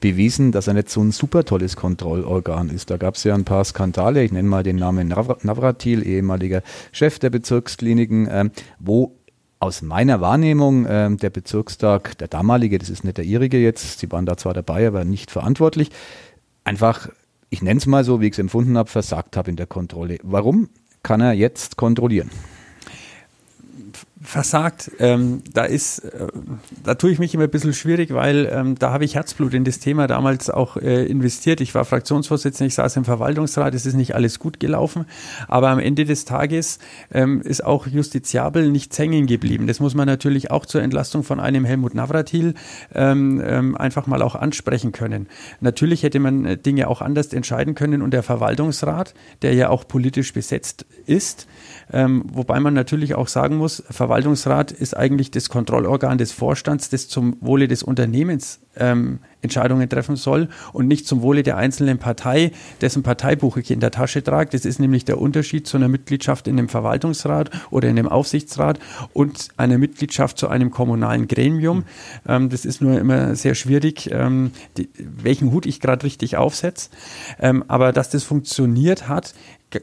[0.00, 2.90] bewiesen, dass er nicht so ein super tolles Kontrollorgan ist.
[2.90, 7.18] Da gab es ja ein paar Skandale, ich nenne mal den Namen Navratil, ehemaliger Chef
[7.18, 9.16] der Bezirkskliniken, ähm, wo
[9.60, 14.10] aus meiner Wahrnehmung ähm, der Bezirkstag, der damalige, das ist nicht der ihrige jetzt, sie
[14.10, 15.90] waren da zwar dabei, aber nicht verantwortlich,
[16.64, 17.08] einfach,
[17.48, 20.18] ich nenne es mal so, wie ich es empfunden habe, versagt habe in der Kontrolle.
[20.24, 20.68] Warum
[21.04, 22.30] kann er jetzt kontrollieren?
[24.22, 24.90] Versagt.
[24.98, 26.28] Ähm, da ist, äh,
[26.84, 29.64] da tue ich mich immer ein bisschen schwierig, weil ähm, da habe ich Herzblut in
[29.64, 31.60] das Thema damals auch äh, investiert.
[31.60, 35.06] Ich war Fraktionsvorsitzender, ich saß im Verwaltungsrat, es ist nicht alles gut gelaufen,
[35.48, 36.78] aber am Ende des Tages
[37.12, 39.66] ähm, ist auch justiziabel nichts hängen geblieben.
[39.66, 42.54] Das muss man natürlich auch zur Entlastung von einem Helmut Navratil
[42.94, 45.26] ähm, ähm, einfach mal auch ansprechen können.
[45.60, 49.86] Natürlich hätte man äh, Dinge auch anders entscheiden können und der Verwaltungsrat, der ja auch
[49.88, 51.48] politisch besetzt ist,
[51.92, 57.08] ähm, wobei man natürlich auch sagen muss, Verwaltungsrat ist eigentlich das Kontrollorgan des Vorstands, das
[57.08, 62.52] zum Wohle des Unternehmens ähm, Entscheidungen treffen soll und nicht zum Wohle der einzelnen Partei,
[62.80, 64.50] dessen Parteibuch ich in der Tasche trage.
[64.50, 68.78] Das ist nämlich der Unterschied zu einer Mitgliedschaft in einem Verwaltungsrat oder in einem Aufsichtsrat
[69.12, 71.84] und einer Mitgliedschaft zu einem kommunalen Gremium.
[72.26, 76.90] Ähm, das ist nur immer sehr schwierig, ähm, die, welchen Hut ich gerade richtig aufsetze.
[77.40, 79.34] Ähm, aber dass das funktioniert hat,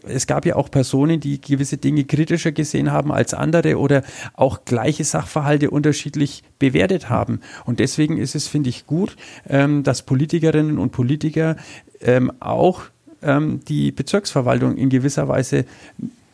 [0.04, 4.66] es gab ja auch Personen, die gewisse Dinge kritischer gesehen haben als andere oder auch
[4.66, 7.42] gleiche Sachverhalte unterschiedlich bewertet haben.
[7.66, 9.16] Und deswegen ist es, finde ich, gut,
[9.48, 11.56] ähm, dass Politikerinnen und Politiker
[12.02, 12.84] ähm, auch
[13.22, 15.66] ähm, die Bezirksverwaltung in gewisser Weise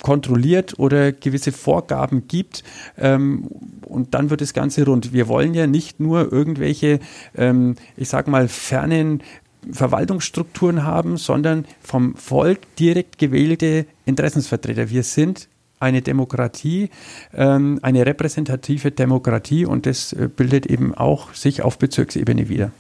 [0.02, 2.64] kontrolliert oder gewisse Vorgaben gibt
[2.98, 3.48] ähm,
[3.86, 5.14] und dann wird das Ganze rund.
[5.14, 7.00] Wir wollen ja nicht nur irgendwelche,
[7.36, 9.24] ähm, ich sag mal, fernen
[9.72, 14.90] Verwaltungsstrukturen haben, sondern vom Volk direkt gewählte Interessensvertreter.
[14.90, 15.48] Wir sind
[15.80, 16.90] eine Demokratie,
[17.34, 22.72] ähm, eine repräsentative Demokratie und das äh, bildet eben auch sich auf Bezirksebene wieder.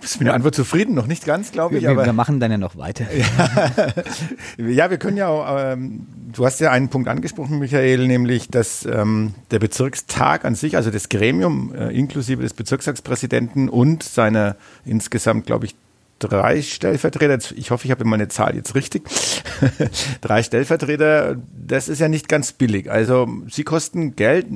[0.00, 0.94] Bist mit der Antwort zufrieden?
[0.94, 1.82] Noch nicht ganz, glaube ich.
[1.82, 3.04] Wir, aber wir machen dann ja noch weiter.
[4.58, 8.86] ja, wir können ja auch, ähm, du hast ja einen Punkt angesprochen, Michael, nämlich, dass
[8.86, 15.46] ähm, der Bezirkstag an sich, also das Gremium äh, inklusive des Bezirkstagspräsidenten und seiner insgesamt,
[15.46, 15.76] glaube ich,
[16.20, 19.02] drei Stellvertreter, ich hoffe, ich habe meine Zahl jetzt richtig,
[20.20, 22.90] drei Stellvertreter, das ist ja nicht ganz billig.
[22.90, 24.46] Also sie kosten Geld,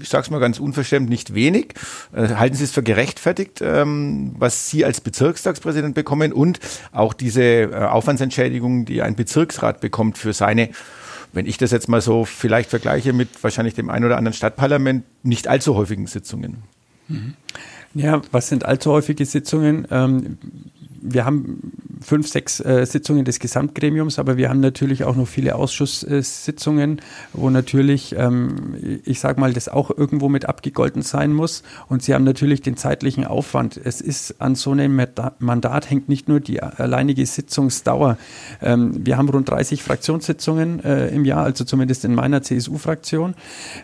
[0.00, 1.74] ich sage es mal ganz unverschämt, nicht wenig.
[2.14, 6.60] Äh, halten Sie es für gerechtfertigt, ähm, was Sie als Bezirkstagspräsident bekommen und
[6.92, 10.70] auch diese äh, Aufwandsentschädigung, die ein Bezirksrat bekommt für seine
[11.34, 15.04] wenn ich das jetzt mal so vielleicht vergleiche mit wahrscheinlich dem ein oder anderen Stadtparlament,
[15.22, 16.62] nicht allzu häufigen Sitzungen.
[17.08, 17.34] Mhm.
[17.94, 19.86] Ja, was sind allzu häufige Sitzungen?
[19.90, 20.38] Ähm,
[21.12, 25.54] wir haben fünf, sechs äh, Sitzungen des Gesamtgremiums, aber wir haben natürlich auch noch viele
[25.54, 27.00] Ausschusssitzungen,
[27.32, 31.62] wo natürlich, ähm, ich sage mal, das auch irgendwo mit abgegolten sein muss.
[31.88, 33.80] Und Sie haben natürlich den zeitlichen Aufwand.
[33.82, 35.00] Es ist an so einem
[35.38, 38.16] Mandat hängt nicht nur die alleinige Sitzungsdauer.
[38.62, 43.34] Ähm, wir haben rund 30 Fraktionssitzungen äh, im Jahr, also zumindest in meiner CSU-Fraktion.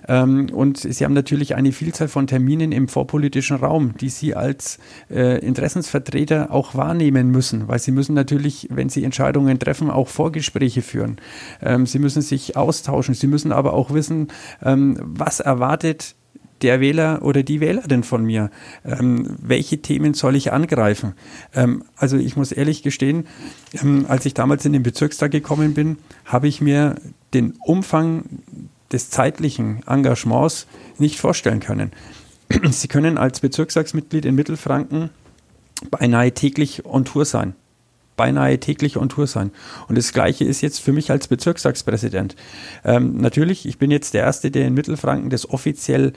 [0.08, 4.78] Ähm, und Sie haben natürlich eine Vielzahl von Terminen im vorpolitischen Raum, die Sie als
[5.10, 10.82] äh, Interessensvertreter auch wahrnehmen müssen, weil Sie müssen natürlich, wenn Sie Entscheidungen treffen, auch Vorgespräche
[10.82, 11.18] führen.
[11.62, 13.14] Ähm, Sie müssen sich austauschen.
[13.14, 14.28] Sie müssen aber auch wissen,
[14.62, 16.16] ähm, was erwartet
[16.62, 18.50] der Wähler oder die Wählerin von mir?
[18.84, 21.14] Ähm, welche Themen soll ich angreifen?
[21.54, 23.26] Ähm, also ich muss ehrlich gestehen,
[23.80, 26.96] ähm, als ich damals in den Bezirkstag gekommen bin, habe ich mir
[27.34, 28.24] den Umfang
[28.92, 30.66] des zeitlichen Engagements
[30.98, 31.92] nicht vorstellen können.
[32.70, 35.10] Sie können als Bezirkstagsmitglied in Mittelfranken
[35.90, 37.54] beinahe täglich on Tour sein.
[38.16, 39.50] Beinahe täglich on Tour sein.
[39.88, 42.36] Und das Gleiche ist jetzt für mich als Bezirkstagspräsident.
[42.84, 46.12] Ähm, natürlich, ich bin jetzt der Erste, der in Mittelfranken das offiziell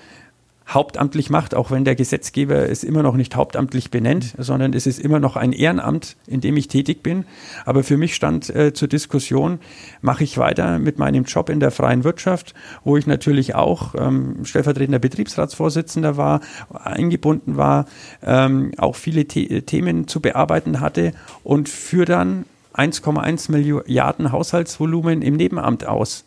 [0.68, 5.00] hauptamtlich macht, auch wenn der Gesetzgeber es immer noch nicht hauptamtlich benennt, sondern es ist
[5.00, 7.26] immer noch ein Ehrenamt, in dem ich tätig bin.
[7.66, 9.60] Aber für mich stand äh, zur Diskussion,
[10.02, 12.54] mache ich weiter mit meinem Job in der freien Wirtschaft,
[12.84, 16.42] wo ich natürlich auch ähm, stellvertretender Betriebsratsvorsitzender war,
[16.74, 17.86] eingebunden war,
[18.22, 25.36] ähm, auch viele The Themen zu bearbeiten hatte und für dann 1,1 Milliarden Haushaltsvolumen im
[25.36, 26.26] Nebenamt aus.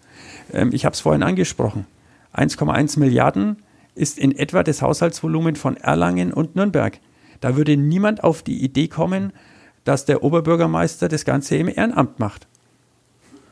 [0.53, 1.87] Ähm, ich habe es vorhin angesprochen.
[2.35, 3.57] 1,1 Milliarden
[3.95, 6.99] ist in etwa das Haushaltsvolumen von Erlangen und Nürnberg.
[7.41, 9.33] Da würde niemand auf die Idee kommen,
[9.85, 12.47] dass der Oberbürgermeister das Ganze im Ehrenamt macht.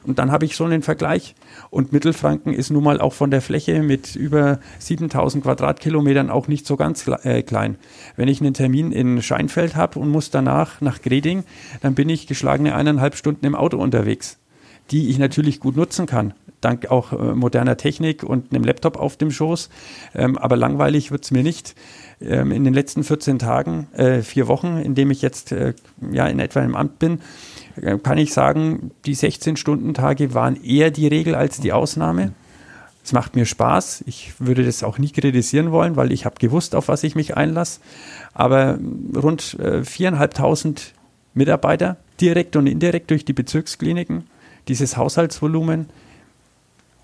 [0.05, 1.35] Und dann habe ich so einen Vergleich.
[1.71, 6.67] Und Mittelfranken ist nun mal auch von der Fläche mit über 7000 Quadratkilometern auch nicht
[6.67, 7.77] so ganz äh, klein.
[8.17, 11.45] Wenn ich einen Termin in Scheinfeld habe und muss danach nach Greding,
[11.83, 14.39] dann bin ich geschlagene eineinhalb Stunden im Auto unterwegs,
[14.91, 19.17] die ich natürlich gut nutzen kann dank auch äh, moderner Technik und einem Laptop auf
[19.17, 19.69] dem Schoß.
[20.15, 21.75] Ähm, aber langweilig wird es mir nicht.
[22.21, 25.75] Ähm, in den letzten 14 Tagen, äh, vier Wochen, in dem ich jetzt äh,
[26.11, 27.21] ja in etwa im Amt bin,
[27.81, 32.33] äh, kann ich sagen, die 16-Stunden-Tage waren eher die Regel als die Ausnahme.
[33.05, 34.05] Es macht mir Spaß.
[34.07, 37.37] Ich würde das auch nie kritisieren wollen, weil ich habe gewusst, auf was ich mich
[37.37, 37.81] einlasse.
[38.35, 38.79] Aber
[39.17, 40.95] rund äh, viereinhalbtausend
[41.35, 44.25] Mitarbeiter, direkt und indirekt durch die Bezirkskliniken,
[44.67, 45.89] dieses Haushaltsvolumen,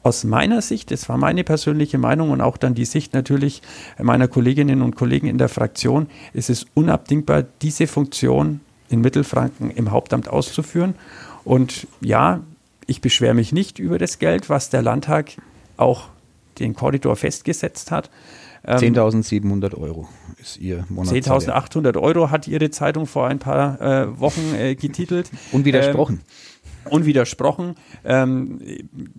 [0.05, 3.63] aus meiner Sicht, das war meine persönliche Meinung und auch dann die Sicht natürlich
[4.01, 9.91] meiner Kolleginnen und Kollegen in der Fraktion, ist es unabdingbar, diese Funktion in Mittelfranken im
[9.91, 10.95] Hauptamt auszuführen.
[11.43, 12.41] Und ja,
[12.87, 15.33] ich beschwere mich nicht über das Geld, was der Landtag
[15.79, 16.09] auch
[16.59, 18.11] den Korridor festgesetzt hat.
[18.67, 21.55] 10.700 ähm, Euro ist Ihr Monatssalär.
[21.55, 25.31] 10.800 Euro hat Ihre Zeitung vor ein paar äh, Wochen äh, getitelt.
[25.53, 26.17] Unwidersprochen.
[26.17, 26.54] Ähm,
[26.91, 28.61] unwidersprochen, ähm,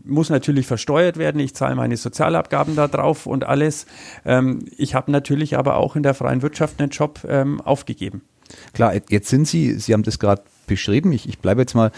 [0.03, 1.39] muss natürlich versteuert werden.
[1.39, 3.85] Ich zahle meine Sozialabgaben da drauf und alles.
[4.25, 8.21] Ähm, ich habe natürlich aber auch in der freien Wirtschaft einen Job ähm, aufgegeben.
[8.73, 11.11] Klar, jetzt sind Sie, Sie haben das gerade beschrieben.
[11.13, 11.91] Ich, ich bleibe jetzt mal,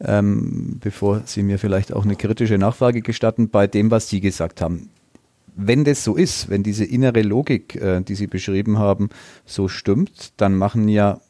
[0.00, 4.60] ähm, bevor Sie mir vielleicht auch eine kritische Nachfrage gestatten, bei dem, was Sie gesagt
[4.60, 4.90] haben.
[5.56, 9.10] Wenn das so ist, wenn diese innere Logik, äh, die Sie beschrieben haben,
[9.44, 11.20] so stimmt, dann machen ja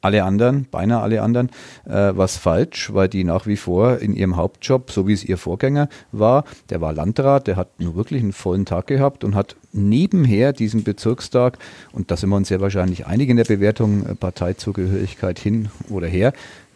[0.00, 1.50] alle anderen, beinahe alle anderen,
[1.84, 5.36] äh, was falsch, weil die nach wie vor in ihrem Hauptjob, so wie es ihr
[5.36, 9.56] Vorgänger war, der war Landrat, der hat nur wirklich einen vollen Tag gehabt und hat
[9.72, 11.58] nebenher diesen Bezirkstag,
[11.92, 16.06] und da sind wir uns sehr wahrscheinlich einig in der Bewertung, äh, Parteizugehörigkeit hin oder
[16.06, 16.32] her,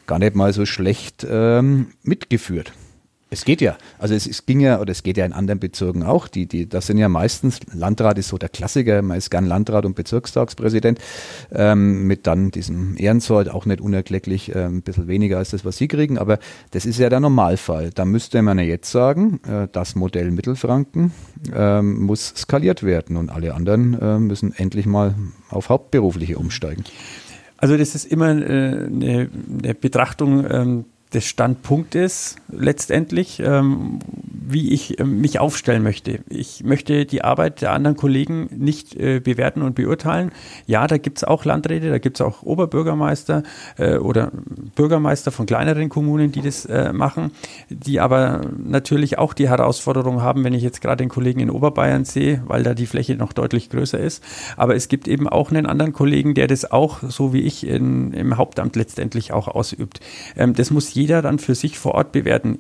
[0.06, 2.72] gar nicht mal so schlecht ähm, mitgeführt.
[3.30, 3.76] Es geht ja.
[3.98, 6.28] Also es, es, ging ja, oder es geht ja in anderen Bezirken auch.
[6.28, 9.84] Die, die, das sind ja meistens, Landrat ist so der Klassiker, man ist gern Landrat
[9.84, 11.00] und Bezirkstagspräsident,
[11.50, 15.78] ähm, mit dann diesem Ehrensold, auch nicht unerklecklich, äh, ein bisschen weniger als das, was
[15.78, 16.38] Sie kriegen, aber
[16.70, 17.90] das ist ja der Normalfall.
[17.90, 21.12] Da müsste man ja jetzt sagen, äh, das Modell Mittelfranken
[21.52, 25.14] äh, muss skaliert werden und alle anderen äh, müssen endlich mal
[25.48, 26.84] auf Hauptberufliche umsteigen.
[27.56, 29.30] Also das ist immer äh, eine,
[29.62, 30.84] eine Betrachtung
[31.14, 34.00] ähm, des Standpunktes letztendlich, ähm,
[34.46, 36.20] wie ich äh, mich aufstellen möchte.
[36.28, 40.32] Ich möchte die Arbeit der anderen Kollegen nicht äh, bewerten und beurteilen.
[40.66, 43.42] Ja, da gibt es auch Landräte, da gibt es auch Oberbürgermeister
[43.78, 44.32] äh, oder
[44.74, 47.30] Bürgermeister von kleineren Kommunen, die das äh, machen,
[47.68, 52.04] die aber natürlich auch die Herausforderung haben, wenn ich jetzt gerade den Kollegen in Oberbayern
[52.04, 54.22] sehe, weil da die Fläche noch deutlich größer ist.
[54.56, 58.12] Aber es gibt eben auch einen anderen Kollegen, der das auch, so wie ich, in,
[58.12, 60.00] im Hauptamt letztendlich auch ausübt.
[60.36, 62.58] Ähm, das muss jeder dann für sich vor Ort bewerten.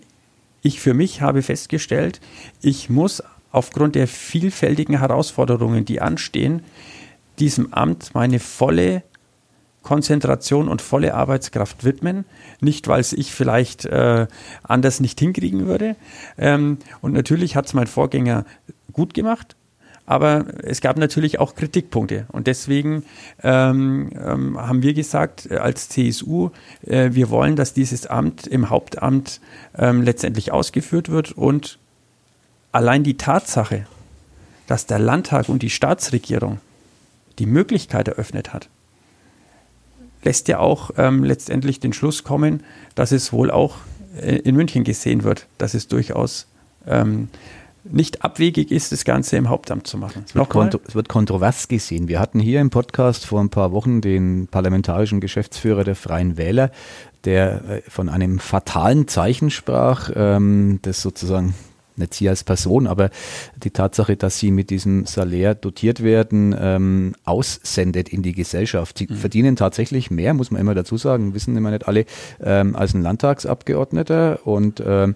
[0.62, 2.20] Ich für mich habe festgestellt,
[2.62, 6.62] ich muss aufgrund der vielfältigen Herausforderungen, die anstehen,
[7.38, 9.02] diesem Amt meine volle
[9.82, 12.24] Konzentration und volle Arbeitskraft widmen.
[12.60, 14.26] Nicht, weil es ich vielleicht äh,
[14.62, 15.94] anders nicht hinkriegen würde.
[16.38, 18.44] Ähm, und natürlich hat es mein Vorgänger
[18.92, 19.56] gut gemacht.
[20.06, 22.26] Aber es gab natürlich auch Kritikpunkte.
[22.30, 23.04] Und deswegen
[23.42, 26.50] ähm, ähm, haben wir gesagt, äh, als CSU,
[26.86, 29.40] äh, wir wollen, dass dieses Amt im Hauptamt
[29.76, 31.32] ähm, letztendlich ausgeführt wird.
[31.32, 31.78] Und
[32.72, 33.86] allein die Tatsache,
[34.66, 36.60] dass der Landtag und die Staatsregierung
[37.38, 38.68] die Möglichkeit eröffnet hat,
[40.22, 42.62] lässt ja auch ähm, letztendlich den Schluss kommen,
[42.94, 43.76] dass es wohl auch
[44.20, 46.46] äh, in München gesehen wird, dass es durchaus
[46.86, 47.28] ähm,
[47.84, 50.24] nicht abwegig ist, das Ganze im Hauptamt zu machen.
[50.26, 52.08] Es wird, kontro es wird, kontrovers gesehen.
[52.08, 56.70] Wir hatten hier im Podcast vor ein paar Wochen den parlamentarischen Geschäftsführer der Freien Wähler,
[57.24, 61.54] der äh, von einem fatalen Zeichen sprach, ähm, das sozusagen
[61.96, 63.10] nicht Sie als Person, aber
[63.56, 68.98] die Tatsache, dass Sie mit diesem Salär dotiert werden, ähm, aussendet in die Gesellschaft.
[68.98, 69.16] Sie mhm.
[69.16, 72.06] verdienen tatsächlich mehr, muss man immer dazu sagen, wissen immer nicht alle,
[72.42, 75.14] ähm, als ein Landtagsabgeordneter und ähm,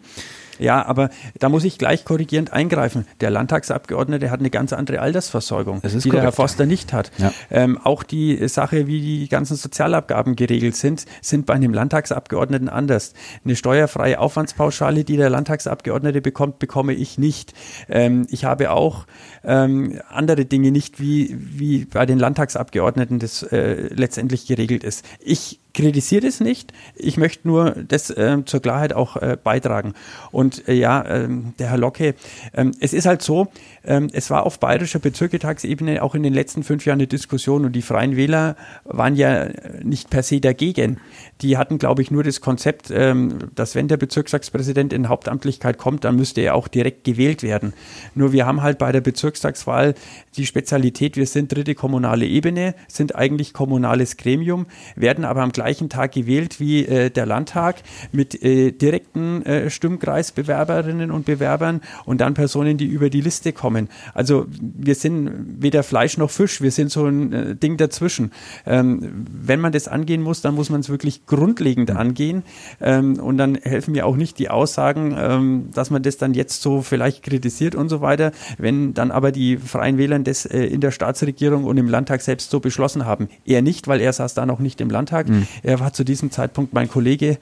[0.58, 3.06] ja, aber da muss ich gleich korrigierend eingreifen.
[3.20, 6.12] Der Landtagsabgeordnete hat eine ganz andere Altersversorgung, die korrekt.
[6.12, 7.10] der Herr Forster nicht hat.
[7.18, 7.32] Ja.
[7.50, 13.14] Ähm, auch die Sache, wie die ganzen Sozialabgaben geregelt sind, sind bei einem Landtagsabgeordneten anders.
[13.44, 17.54] Eine steuerfreie Aufwandspauschale, die der Landtagsabgeordnete bekommt, bekomme ich nicht.
[17.88, 19.06] Ähm, ich habe auch
[19.44, 25.04] ähm, andere Dinge nicht, wie, wie bei den Landtagsabgeordneten das äh, letztendlich geregelt ist.
[25.20, 26.72] Ich kritisiere es nicht.
[26.96, 29.94] Ich möchte nur das äh, zur Klarheit auch äh, beitragen.
[30.32, 32.14] Und äh, ja, ähm, der Herr Locke,
[32.54, 33.48] ähm, es ist halt so,
[33.84, 37.72] ähm, es war auf bayerischer Bezirketagsebene auch in den letzten fünf Jahren eine Diskussion und
[37.72, 39.48] die Freien Wähler waren ja
[39.82, 40.98] nicht per se dagegen.
[41.42, 46.16] Die hatten, glaube ich, nur das Konzept, dass wenn der Bezirkstagspräsident in Hauptamtlichkeit kommt, dann
[46.16, 47.72] müsste er auch direkt gewählt werden.
[48.14, 49.94] Nur wir haben halt bei der Bezirkstagswahl
[50.36, 55.88] die Spezialität, wir sind dritte kommunale Ebene, sind eigentlich kommunales Gremium, werden aber am gleichen
[55.88, 62.34] Tag gewählt wie äh, der Landtag mit äh, direkten äh, Stimmkreisbewerberinnen und Bewerbern und dann
[62.34, 63.88] Personen, die über die Liste kommen.
[64.14, 68.30] Also wir sind weder Fleisch noch Fisch, wir sind so ein äh, Ding dazwischen.
[68.66, 72.44] Ähm, wenn man das angehen muss, dann muss man es wirklich grundlegend angehen
[72.80, 76.62] ähm, und dann helfen mir auch nicht die Aussagen, ähm, dass man das dann jetzt
[76.62, 80.80] so vielleicht kritisiert und so weiter, wenn dann aber die Freien Wähler das äh, in
[80.80, 83.28] der Staatsregierung und im Landtag selbst so beschlossen haben.
[83.44, 85.28] Er nicht, weil er saß da noch nicht im Landtag.
[85.28, 85.47] Mhm.
[85.62, 87.38] Er war zu diesem Zeitpunkt mein Kollege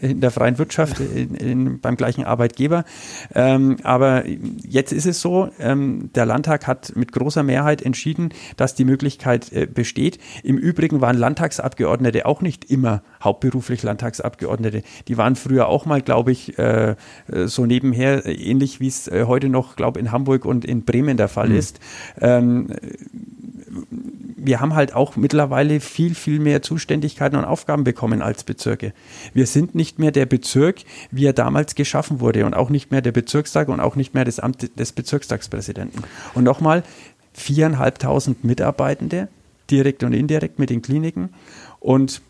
[0.00, 2.84] in der freien Wirtschaft in, in, beim gleichen Arbeitgeber.
[3.34, 8.74] Ähm, aber jetzt ist es so, ähm, der Landtag hat mit großer Mehrheit entschieden, dass
[8.74, 10.18] die Möglichkeit äh, besteht.
[10.42, 14.82] Im Übrigen waren Landtagsabgeordnete auch nicht immer hauptberuflich Landtagsabgeordnete.
[15.08, 16.96] Die waren früher auch mal, glaube ich, äh,
[17.30, 20.64] äh so nebenher, äh, ähnlich wie es äh, heute noch, glaube ich, in Hamburg und
[20.64, 21.56] in Bremen der Fall mhm.
[21.56, 21.80] ist.
[22.20, 22.68] Ähm,
[24.44, 28.92] wir haben halt auch mittlerweile viel, viel mehr Zuständigkeiten und Aufgaben bekommen als Bezirke.
[29.32, 33.02] Wir sind nicht mehr der Bezirk, wie er damals geschaffen wurde und auch nicht mehr
[33.02, 36.02] der Bezirkstag und auch nicht mehr das Amt des Bezirkstagspräsidenten.
[36.34, 36.82] Und nochmal,
[37.32, 39.28] viereinhalbtausend Mitarbeitende,
[39.70, 41.30] direkt und indirekt mit den Kliniken
[41.80, 42.20] und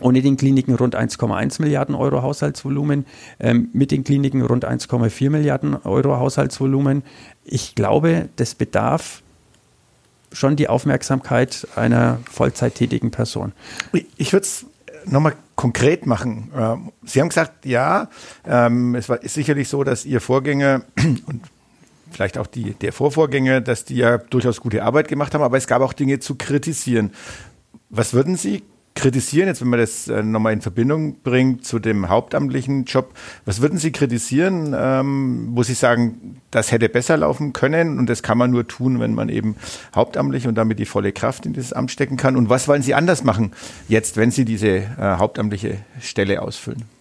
[0.00, 3.06] ohne den Kliniken rund 1,1 Milliarden Euro Haushaltsvolumen,
[3.40, 7.02] ähm, mit den Kliniken rund 1,4 Milliarden Euro Haushaltsvolumen.
[7.44, 9.22] Ich glaube, das bedarf
[10.36, 13.52] schon die Aufmerksamkeit einer Vollzeittätigen Person.
[14.16, 14.66] Ich würde es
[15.06, 16.50] nochmal konkret machen.
[16.54, 18.08] Ähm, Sie haben gesagt, ja,
[18.46, 20.82] ähm, es war, ist sicherlich so, dass Ihr Vorgänger
[21.26, 21.42] und
[22.10, 25.66] vielleicht auch die, der Vorvorgänger, dass die ja durchaus gute Arbeit gemacht haben, aber es
[25.66, 27.12] gab auch Dinge zu kritisieren.
[27.88, 28.62] Was würden Sie
[28.96, 33.12] kritisieren, jetzt wenn man das äh, nochmal in Verbindung bringt zu dem hauptamtlichen Job,
[33.44, 38.24] was würden Sie kritisieren, ähm, wo Sie sagen, das hätte besser laufen können und das
[38.24, 39.56] kann man nur tun, wenn man eben
[39.94, 42.34] hauptamtlich und damit die volle Kraft in dieses Amt stecken kann?
[42.34, 43.52] Und was wollen Sie anders machen
[43.88, 46.95] jetzt, wenn Sie diese äh, hauptamtliche Stelle ausfüllen?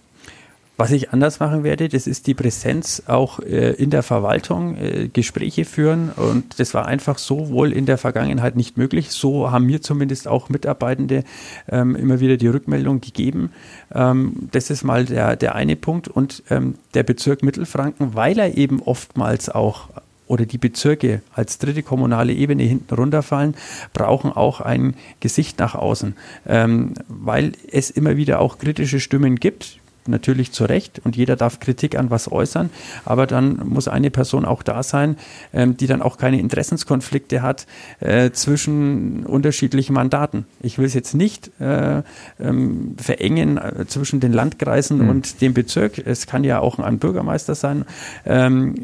[0.78, 5.08] Was ich anders machen werde, das ist die Präsenz auch äh, in der Verwaltung, äh,
[5.08, 6.10] Gespräche führen.
[6.10, 9.12] Und das war einfach so wohl in der Vergangenheit nicht möglich.
[9.12, 11.24] So haben mir zumindest auch Mitarbeitende
[11.70, 13.52] ähm, immer wieder die Rückmeldung gegeben.
[13.94, 16.10] Ähm, das ist mal der, der eine Punkt.
[16.10, 19.88] Und ähm, der Bezirk Mittelfranken, weil er eben oftmals auch
[20.28, 23.56] oder die Bezirke als dritte kommunale Ebene hinten runterfallen,
[23.94, 26.16] brauchen auch ein Gesicht nach außen,
[26.48, 31.60] ähm, weil es immer wieder auch kritische Stimmen gibt natürlich zu Recht und jeder darf
[31.60, 32.70] Kritik an was äußern,
[33.06, 35.18] aber dann muss eine Person auch da sein,
[35.54, 37.68] ähm, die dann auch keine Interessenskonflikte hat
[38.00, 40.46] äh, zwischen unterschiedlichen Mandaten.
[40.62, 42.04] Ich will es jetzt nicht äh,
[42.40, 45.10] ähm, verengen äh, zwischen den Landkreisen mhm.
[45.10, 46.00] und dem Bezirk.
[46.06, 47.86] Es kann ja auch ein Bürgermeister sein.
[48.26, 48.76] Ähm,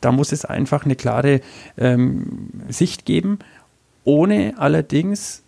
[0.00, 1.40] da, muss es einfach eine klare
[2.68, 3.38] Sicht geben,
[4.04, 5.43] ohne allerdings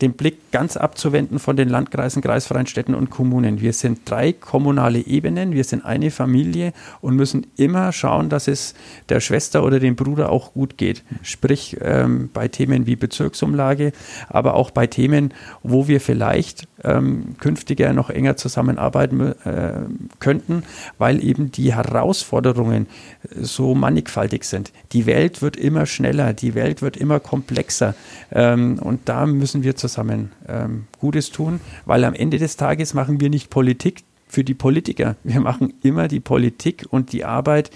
[0.00, 3.60] den Blick ganz abzuwenden von den Landkreisen, kreisfreien Städten und Kommunen.
[3.60, 8.74] Wir sind drei kommunale Ebenen, wir sind eine Familie und müssen immer schauen, dass es
[9.10, 11.04] der Schwester oder dem Bruder auch gut geht.
[11.22, 13.92] Sprich ähm, bei Themen wie Bezirksumlage,
[14.28, 19.72] aber auch bei Themen, wo wir vielleicht ähm, künftiger noch enger zusammenarbeiten äh,
[20.18, 20.64] könnten,
[20.98, 22.86] weil eben die Herausforderungen
[23.22, 24.72] äh, so mannigfaltig sind.
[24.92, 27.94] Die Welt wird immer schneller, die Welt wird immer komplexer
[28.30, 33.20] ähm, und da müssen wir zusammen ähm, Gutes tun, weil am Ende des Tages machen
[33.20, 37.70] wir nicht Politik für die Politiker, wir machen immer die Politik und die Arbeit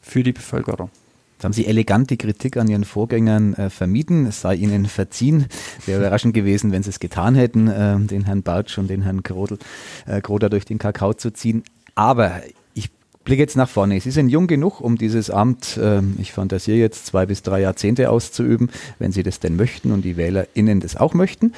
[0.00, 0.90] für die Bevölkerung.
[1.34, 4.26] Jetzt haben Sie elegant die Kritik an Ihren Vorgängern äh, vermieden.
[4.26, 5.46] Es sei Ihnen verziehen.
[5.86, 9.22] Wäre überraschend gewesen, wenn Sie es getan hätten, äh, den Herrn Bartsch und den Herrn
[9.22, 9.58] Grodel,
[10.06, 11.62] äh, Groder durch den Kakao zu ziehen.
[11.94, 12.42] Aber
[13.28, 14.00] ich blicke jetzt nach vorne.
[14.00, 18.08] Sie sind jung genug, um dieses Amt, äh, ich fantasiere jetzt, zwei bis drei Jahrzehnte
[18.08, 21.52] auszuüben, wenn Sie das denn möchten und die WählerInnen das auch möchten.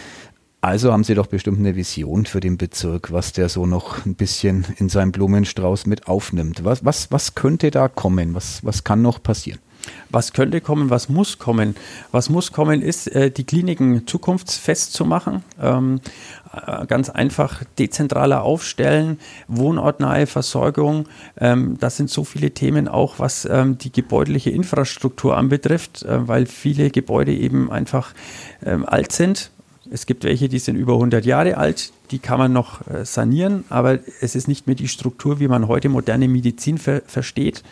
[0.63, 4.17] Also haben Sie doch bestimmt eine Vision für den Bezirk, was der so noch ein
[4.17, 6.65] bisschen in seinem Blumenstrauß mit aufnimmt.
[6.65, 8.35] Was, was, was könnte da kommen?
[8.35, 9.61] Was, was kann noch passieren?
[10.11, 11.77] Was könnte kommen, was muss kommen?
[12.13, 15.45] Was muss kommen, ist, äh, die Kliniken zukunftsfest zu machen.
[15.61, 16.01] Ähm,
[16.53, 21.07] äh, ganz einfach dezentraler aufstellen, wohnortnahe Versorgung.
[21.39, 26.47] Ähm, das sind so viele Themen auch, was ähm, die gebäudliche Infrastruktur anbetrifft, äh, weil
[26.47, 28.13] viele Gebäude eben einfach
[28.87, 29.51] alt sind
[29.91, 33.65] es gibt welche, die sind über 100 Jahre alt, die kann man noch äh, sanieren,
[33.69, 37.63] aber es ist nicht mehr die Struktur, wie man heute moderne Medizin ver versteht.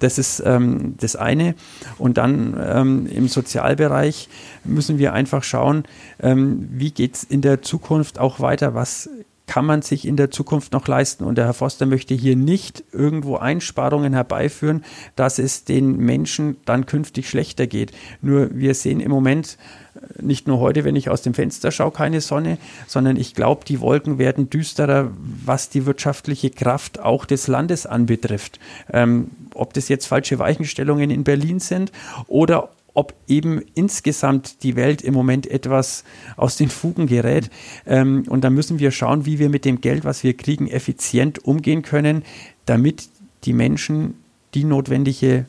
[0.00, 1.54] Das ist ähm, das eine.
[1.98, 4.28] Und dann ähm, im Sozialbereich
[4.64, 5.84] müssen wir einfach schauen,
[6.20, 9.08] ähm, wie geht es in der Zukunft auch weiter, was
[9.54, 11.22] kann man sich in der Zukunft noch leisten.
[11.22, 16.86] Und der Herr Foster möchte hier nicht irgendwo Einsparungen herbeiführen, dass es den Menschen dann
[16.86, 17.92] künftig schlechter geht.
[18.20, 19.56] Nur wir sehen im Moment
[19.94, 23.64] äh, nicht nur heute, wenn ich aus dem Fenster schaue, keine Sonne, sondern ich glaube,
[23.64, 25.12] die Wolken werden düsterer,
[25.44, 28.58] was die wirtschaftliche Kraft auch des Landes anbetrifft.
[28.92, 31.92] Ähm, ob das jetzt falsche Weichenstellungen in Berlin sind
[32.26, 36.04] oder ob eben insgesamt die Welt im Moment etwas
[36.36, 37.50] aus den Fugen gerät.
[37.86, 41.44] Ähm, und da müssen wir schauen, wie wir mit dem Geld, was wir kriegen, effizient
[41.44, 42.22] umgehen können,
[42.66, 43.08] damit
[43.44, 44.14] die Menschen
[44.54, 45.46] die notwendige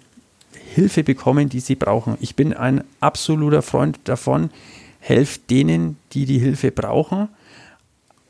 [0.73, 2.17] Hilfe bekommen, die sie brauchen.
[2.19, 4.49] Ich bin ein absoluter Freund davon,
[4.99, 7.29] helft denen, die die Hilfe brauchen,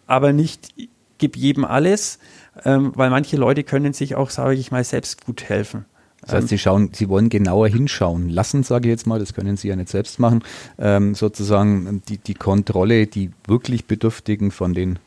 [0.05, 0.73] aber nicht
[1.17, 2.19] gib jedem alles,
[2.65, 5.85] ähm, weil manche Leute können sich auch, sage ich mal, selbst gut helfen.
[6.25, 9.57] Das heißt, Sie schauen, Sie wollen genauer hinschauen lassen, sage ich jetzt mal, das können
[9.57, 10.43] Sie ja nicht selbst machen,
[10.79, 14.99] ähm, sozusagen die, die Kontrolle, die wirklich Bedürftigen von den,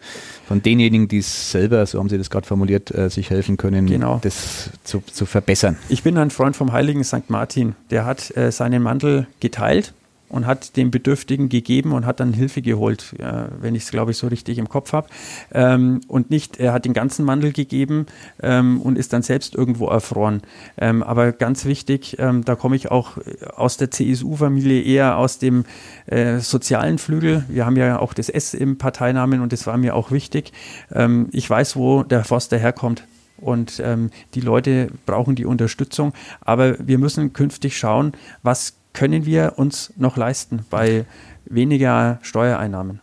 [0.47, 3.87] von denjenigen, die es selber, so haben Sie das gerade formuliert, äh, sich helfen können,
[3.87, 4.21] genau.
[4.23, 5.77] das zu, zu verbessern.
[5.89, 7.29] Ich bin ein Freund vom heiligen St.
[7.29, 9.93] Martin, der hat äh, seinen Mantel geteilt
[10.29, 14.11] und hat dem Bedürftigen gegeben und hat dann Hilfe geholt, äh, wenn ich es, glaube
[14.11, 15.09] ich, so richtig im Kopf habe.
[15.53, 18.07] Ähm, und nicht, er hat den ganzen Mandel gegeben
[18.43, 20.43] ähm, und ist dann selbst irgendwo erfroren.
[20.77, 23.19] Ähm, aber ganz wichtig, ähm, da komme ich auch
[23.55, 25.65] aus der CSU-Familie, eher aus dem
[26.07, 27.45] äh, sozialen Flügel.
[27.49, 30.53] Wir haben ja auch das S im Parteinamen und das war mir auch wichtig.
[30.93, 33.05] Ähm, ich weiß, wo der Forster herkommt.
[33.41, 36.13] Und ähm, die Leute brauchen die Unterstützung.
[36.41, 38.13] Aber wir müssen künftig schauen,
[38.43, 41.05] was können wir uns noch leisten bei
[41.45, 43.01] weniger Steuereinnahmen.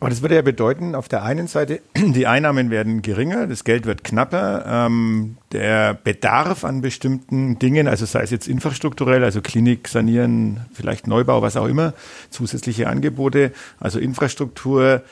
[0.00, 3.86] Aber das würde ja bedeuten, auf der einen Seite, die Einnahmen werden geringer, das Geld
[3.86, 9.86] wird knapper, ähm, der Bedarf an bestimmten Dingen, also sei es jetzt infrastrukturell, also Klinik
[9.86, 11.94] sanieren, vielleicht Neubau, was auch immer,
[12.30, 15.04] zusätzliche Angebote, also Infrastruktur,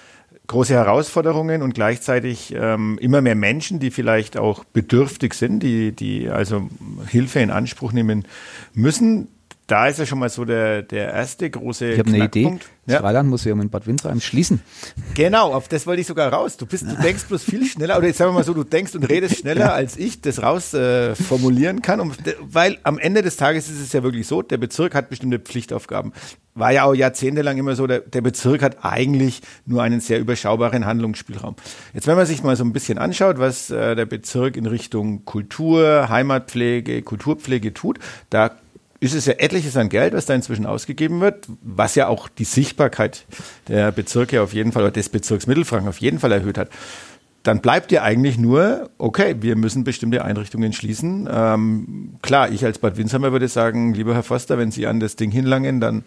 [0.49, 6.29] große Herausforderungen und gleichzeitig ähm, immer mehr Menschen, die vielleicht auch bedürftig sind, die, die
[6.29, 6.69] also
[7.07, 8.25] Hilfe in Anspruch nehmen
[8.75, 9.29] müssen
[9.69, 12.59] da ist ja schon mal so der, der erste große Ich habe eine Idee.
[12.87, 13.01] Das ja.
[13.01, 14.63] Freilandmuseum in Bad Windsheim schließen.
[15.15, 16.57] Genau, auf das wollte ich sogar raus.
[16.57, 18.95] Du bist, du denkst bloß viel schneller, oder jetzt sagen wir mal so, du denkst
[18.95, 22.01] und redest schneller, als ich das raus äh, formulieren kann.
[22.01, 25.39] Und, weil am Ende des Tages ist es ja wirklich so, der Bezirk hat bestimmte
[25.39, 26.15] Pflichtaufgaben.
[26.55, 30.87] War ja auch jahrzehntelang immer so, der, der Bezirk hat eigentlich nur einen sehr überschaubaren
[30.87, 31.57] Handlungsspielraum.
[31.93, 35.27] Jetzt, wenn man sich mal so ein bisschen anschaut, was äh, der Bezirk in Richtung
[35.27, 37.99] Kultur, Heimatpflege, Kulturpflege tut,
[38.31, 38.57] da
[39.01, 42.45] ist es ja etliches an Geld, was da inzwischen ausgegeben wird, was ja auch die
[42.45, 43.27] Sichtbarkeit
[43.69, 46.71] der Bezirke auf jeden Fall oder des Bezirks Mittelfranken auf jeden Fall erhöht hat.
[47.49, 51.29] Dann bleibt ja eigentlich nur, okay, wir müssen bestimmte Einrichtungen schließen.
[51.33, 55.17] Ähm, klar, ich als Bad Windsheimer würde sagen, lieber Herr Forster, wenn Sie an das
[55.17, 56.05] Ding hinlangen, dann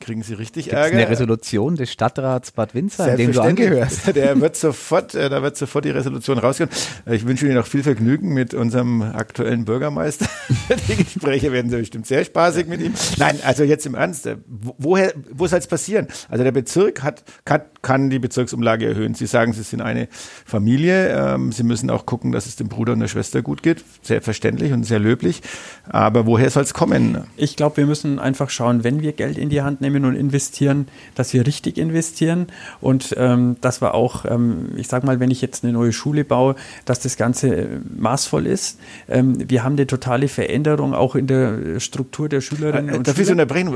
[0.00, 0.98] kriegen Sie richtig Gibt's Ärger.
[0.98, 4.02] eine Resolution des Stadtrats Bad Windsheim, dem du angehörst.
[4.14, 6.68] Der wird sofort, äh, da wird sofort die Resolution rausgehen.
[7.06, 10.26] Äh, Ich wünsche Ihnen noch viel Vergnügen mit unserem aktuellen Bürgermeister.
[10.88, 12.92] Die Gespräche werden bestimmt sehr spaßig mit ihm.
[13.16, 16.06] Nein, also jetzt im Ernst, äh, wo- woher, wo soll es passieren?
[16.28, 19.14] Also der Bezirk hat, kann, kann die Bezirksumlage erhöhen.
[19.14, 20.08] Sie sagen, Sie sind eine
[20.44, 20.81] Familie.
[20.88, 23.84] Ähm, Sie müssen auch gucken, dass es dem Bruder und der Schwester gut geht.
[24.02, 25.42] Sehr verständlich und sehr löblich.
[25.88, 27.18] Aber woher soll es kommen?
[27.36, 30.88] Ich glaube, wir müssen einfach schauen, wenn wir Geld in die Hand nehmen und investieren,
[31.14, 32.46] dass wir richtig investieren
[32.80, 36.24] und ähm, dass wir auch, ähm, ich sage mal, wenn ich jetzt eine neue Schule
[36.24, 36.54] baue,
[36.84, 37.66] dass das Ganze äh,
[37.96, 38.78] maßvoll ist.
[39.08, 43.18] Ähm, wir haben eine totale Veränderung auch in der Struktur der Schülerinnen Äh, und Darf
[43.18, 43.42] ich so Schüler.
[43.42, 43.74] unterbrechen?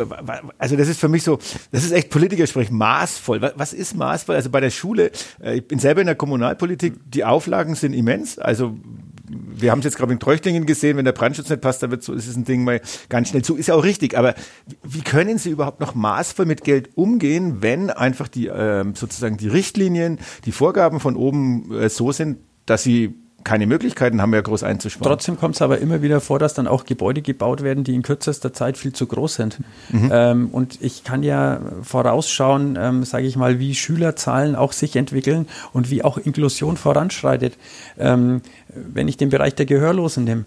[0.58, 1.38] Also das ist für mich so,
[1.72, 3.42] das ist echt Politikersprech, maßvoll.
[3.42, 4.34] Wa- Was ist maßvoll?
[4.36, 5.10] Also bei der Schule,
[5.42, 8.38] äh, ich bin selber in der Kommunalpolitik, die Auflagen sind immens.
[8.38, 8.76] Also
[9.28, 12.02] wir haben es jetzt gerade in Treuchtlingen gesehen, wenn der Brandschutz nicht passt, dann wird
[12.02, 13.56] so, ist es ein Ding mal ganz schnell zu.
[13.56, 14.34] Ist ja auch richtig, aber
[14.82, 19.48] wie können Sie überhaupt noch maßvoll mit Geld umgehen, wenn einfach die ähm, sozusagen die
[19.48, 23.14] Richtlinien, die Vorgaben von oben äh, so sind, dass Sie
[23.46, 25.10] keine Möglichkeiten haben, mehr groß einzusparen?
[25.10, 28.02] Trotzdem kommt es aber immer wieder vor, dass dann auch Gebäude gebaut werden, die in
[28.02, 29.58] kürzester Zeit viel zu groß sind.
[30.10, 35.46] Ähm, und ich kann ja vorausschauen, ähm, sage ich mal, wie Schülerzahlen auch sich entwickeln
[35.72, 37.56] und wie auch Inklusion voranschreitet.
[37.98, 38.42] Ähm,
[38.92, 40.44] wenn ich den Bereich der Gehörlosen nehme,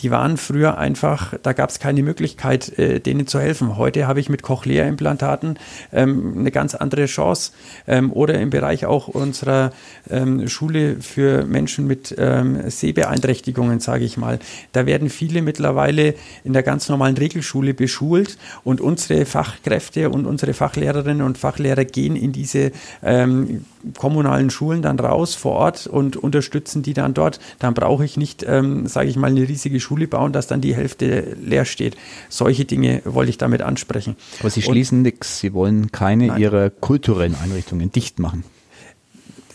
[0.00, 3.76] die waren früher einfach, da gab es keine Möglichkeit, äh, denen zu helfen.
[3.76, 5.58] Heute habe ich mit Cochlea-Implantaten
[5.92, 7.52] ähm, eine ganz andere Chance.
[7.86, 9.72] Ähm, oder im Bereich auch unserer
[10.10, 14.38] ähm, Schule für Menschen mit ähm, Sehbeeinträchtigungen, sage ich mal.
[14.72, 20.54] Da werden viele mittlerweile in der ganz normalen Regelschule beschult und unsere Fachkräfte und unsere
[20.54, 23.64] Fachlehrerinnen und Fachlehrer gehen in diese ähm,
[23.98, 27.38] kommunalen Schulen dann raus vor Ort und unterstützen die dann dort.
[27.58, 30.74] Dann brauche ich nicht, ähm, sage ich mal, eine riesige Schule bauen, dass dann die
[30.74, 31.96] Hälfte leer steht.
[32.28, 34.16] Solche Dinge wollte ich damit ansprechen.
[34.40, 35.40] Aber Sie schließen nichts.
[35.40, 36.40] Sie wollen keine Nein.
[36.40, 38.44] Ihrer kulturellen Einrichtungen dicht machen.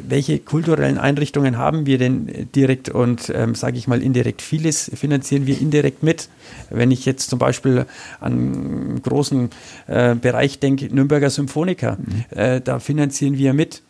[0.07, 4.41] welche kulturellen Einrichtungen haben wir denn direkt und, ähm, sage ich mal, indirekt?
[4.41, 6.29] Vieles finanzieren wir indirekt mit.
[6.69, 7.85] Wenn ich jetzt zum Beispiel
[8.19, 9.49] an einen großen
[9.87, 11.97] äh, Bereich denke, Nürnberger Symphoniker,
[12.31, 13.81] äh, da finanzieren wir mit.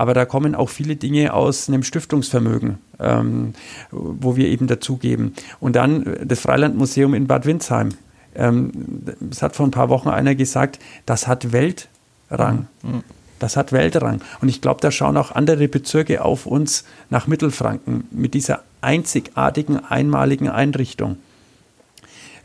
[0.00, 3.52] Aber da kommen auch viele Dinge aus einem Stiftungsvermögen, ähm,
[3.90, 5.34] wo wir eben dazugeben.
[5.60, 7.90] Und dann äh, das Freilandmuseum in Bad Windsheim.
[8.34, 8.72] Ähm,
[9.30, 12.66] es hat vor ein paar Wochen einer gesagt, das hat Weltrang.
[13.40, 14.22] Das hat Weltrang.
[14.40, 19.84] Und ich glaube, da schauen auch andere Bezirke auf uns nach Mittelfranken mit dieser einzigartigen,
[19.84, 21.18] einmaligen Einrichtung.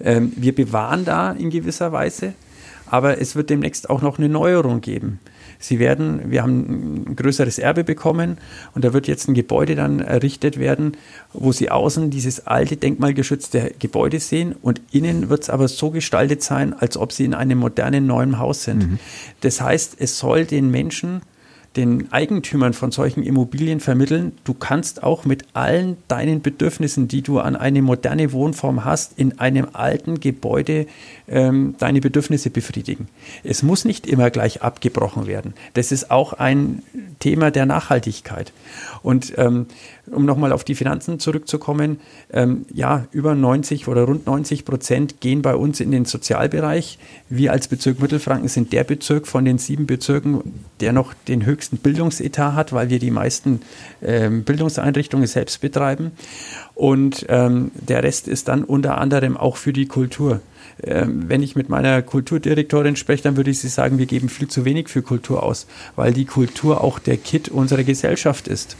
[0.01, 2.33] Ähm, wir bewahren da in gewisser Weise,
[2.85, 5.21] aber es wird demnächst auch noch eine Neuerung geben.
[5.67, 8.37] Sie werden, wir haben ein größeres Erbe bekommen
[8.73, 10.97] und da wird jetzt ein Gebäude dann errichtet werden,
[11.33, 16.43] wo Sie außen dieses alte denkmalgeschützte Gebäude sehen und innen wird es aber so gestaltet
[16.43, 18.99] sein, als ob Sie in einem modernen neuen Haus sind.
[19.41, 21.21] Das heißt, es soll den Menschen
[21.75, 27.39] den Eigentümern von solchen Immobilien vermitteln, du kannst auch mit allen deinen Bedürfnissen, die du
[27.39, 30.87] an eine moderne Wohnform hast, in einem alten Gebäude
[31.27, 33.07] ähm, deine Bedürfnisse befriedigen.
[33.43, 35.53] Es muss nicht immer gleich abgebrochen werden.
[35.73, 36.83] Das ist auch ein
[37.19, 38.51] Thema der Nachhaltigkeit.
[39.01, 39.67] Und ähm,
[40.07, 41.99] um nochmal auf die Finanzen zurückzukommen,
[42.31, 46.99] ähm, ja, über 90 oder rund 90 Prozent gehen bei uns in den Sozialbereich.
[47.29, 50.41] Wir als Bezirk Mittelfranken sind der Bezirk von den sieben Bezirken,
[50.79, 53.61] der noch den höchsten Bildungsetat hat, weil wir die meisten
[54.01, 56.11] ähm, Bildungseinrichtungen selbst betreiben.
[56.75, 60.41] Und ähm, der Rest ist dann unter anderem auch für die Kultur.
[60.83, 64.47] Ähm, wenn ich mit meiner Kulturdirektorin spreche, dann würde ich sie sagen, wir geben viel
[64.47, 68.75] zu wenig für Kultur aus, weil die Kultur auch der Kit unserer Gesellschaft ist.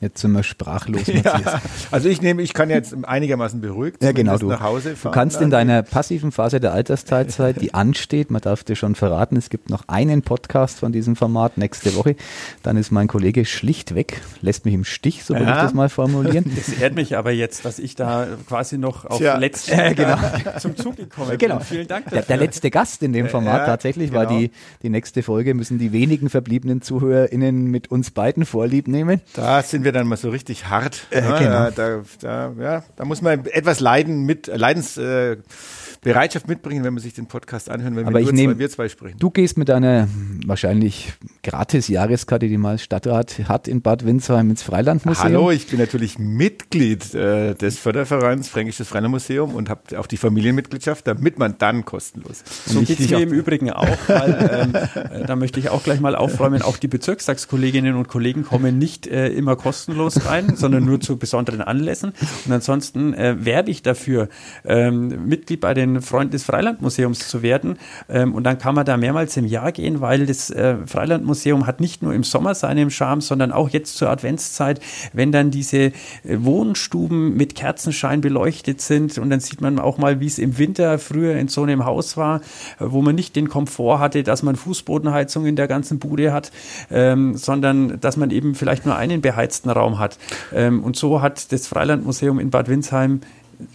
[0.00, 1.44] Jetzt sind wir sprachlos, Matthias.
[1.44, 4.36] Ja, also ich nehme, ich kann jetzt einigermaßen beruhigt Ja, genau.
[4.38, 5.12] Du, nach Hause du fahren.
[5.12, 9.48] kannst in deiner passiven Phase der Altersteilzeit, die ansteht, man darf dir schon verraten, es
[9.50, 12.16] gibt noch einen Podcast von diesem Format nächste Woche.
[12.62, 15.56] Dann ist mein Kollege schlicht weg, lässt mich im Stich, so würde Ja.
[15.58, 16.50] ich das mal formulieren.
[16.56, 19.36] Das ehrt mich aber jetzt, dass ich da quasi noch auf Tja.
[19.38, 20.16] letzten Ja, genau.
[20.58, 21.56] zum Zug gekommen Genau.
[21.58, 21.64] bin.
[21.64, 22.36] Vielen Dank Der, dafür.
[22.36, 24.40] der letzte Gast in dem Format Ja, tatsächlich war genau.
[24.40, 24.50] die,
[24.82, 29.20] die nächste Folge, müssen die wenigen verbliebenen ZuhörerInnen mit uns beiden vorlieb nehmen.
[29.34, 31.06] Da sind wir dann mal so richtig hart.
[31.10, 31.70] Äh, genau.
[31.70, 35.42] da, da, ja, da muss man etwas Leiden mit Leidensbereitschaft äh,
[36.04, 38.70] Bereitschaft mitbringen, wenn man sich den Podcast anhört, wenn Aber wir, ich nehm- zwei, wir
[38.70, 39.18] zwei sprechen.
[39.18, 40.06] Du gehst mit deiner
[40.46, 45.24] wahrscheinlich gratis Jahreskarte, die man als Stadtrat hat in Bad Windsheim ins Freilandmuseum.
[45.24, 51.06] Hallo, ich bin natürlich Mitglied äh, des Fördervereins Fränkisches Freilandmuseum und habe auch die Familienmitgliedschaft,
[51.06, 52.44] damit man dann kostenlos.
[52.66, 56.00] So geht es mir im Übrigen auch, weil ähm, äh, da möchte ich auch gleich
[56.00, 61.00] mal aufräumen, auch die Bezirkstagskolleginnen und Kollegen kommen nicht äh, immer kostenlos rein, sondern nur
[61.00, 62.12] zu besonderen Anlässen.
[62.44, 64.28] Und ansonsten äh, werbe ich dafür,
[64.66, 67.78] ähm, Mitglied bei den Freunden des Freilandmuseums zu werden.
[68.08, 71.80] Ähm, und dann kann man da mehrmals im Jahr gehen, weil das äh, Freilandmuseum hat
[71.80, 74.80] nicht nur im Sommer seinen Charme, sondern auch jetzt zur Adventszeit,
[75.12, 75.92] wenn dann diese äh,
[76.24, 80.98] Wohnstuben mit Kerzenschein beleuchtet sind und dann sieht man auch mal, wie es im Winter
[80.98, 82.40] früher in so einem Haus war, äh,
[82.80, 86.50] wo man nicht den Komfort hatte, dass man Fußbodenheizung in der ganzen Bude hat,
[86.90, 90.18] ähm, sondern dass man eben vielleicht nur einen beheizten Raum hat.
[90.52, 93.20] Ähm, und so hat das Freilandmuseum in Bad Windsheim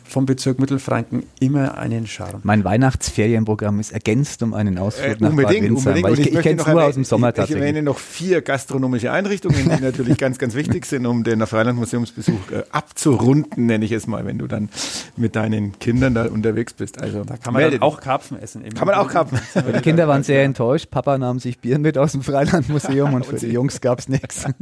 [0.05, 2.39] vom Bezirk Mittelfranken immer einen Charme.
[2.43, 6.19] Mein Weihnachtsferienprogramm ist ergänzt um einen Ausflug Äh, nach Bad unbedingt, Windsheim, unbedingt.
[6.19, 7.61] ich, ich möchte kenne es nur aus dem Sommer ich, Ich tatsächlich.
[7.61, 12.63] erwähne noch vier gastronomische Einrichtungen, die natürlich ganz, ganz wichtig sind, um den Freilandmuseumsbesuch äh,
[12.71, 14.69] abzurunden, nenne ich es mal, wenn du dann
[15.17, 17.01] mit deinen Kindern da unterwegs bist.
[17.01, 18.63] Also Da kann man auch Karpfen essen.
[18.73, 19.09] kann man auch.
[19.09, 19.39] Karpfen.
[19.75, 20.89] Die Kinder waren sehr enttäuscht.
[20.91, 24.45] Papa nahm sich Bier mit aus dem Freilandmuseum und für die Jungs gab es nichts.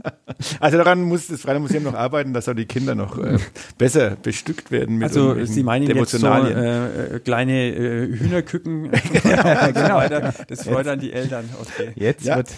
[0.59, 3.37] Also daran muss das Freilandmuseum noch arbeiten, dass auch die Kinder noch äh,
[3.77, 8.91] besser bestückt werden mit Also Sie meinen jetzt so äh, äh, kleine äh, Hühnerküken
[9.23, 10.01] ja, genau.
[10.47, 11.49] Das freut dann die Eltern.
[11.61, 11.91] Okay.
[11.95, 12.37] Jetzt, Ja.
[12.37, 12.49] wird,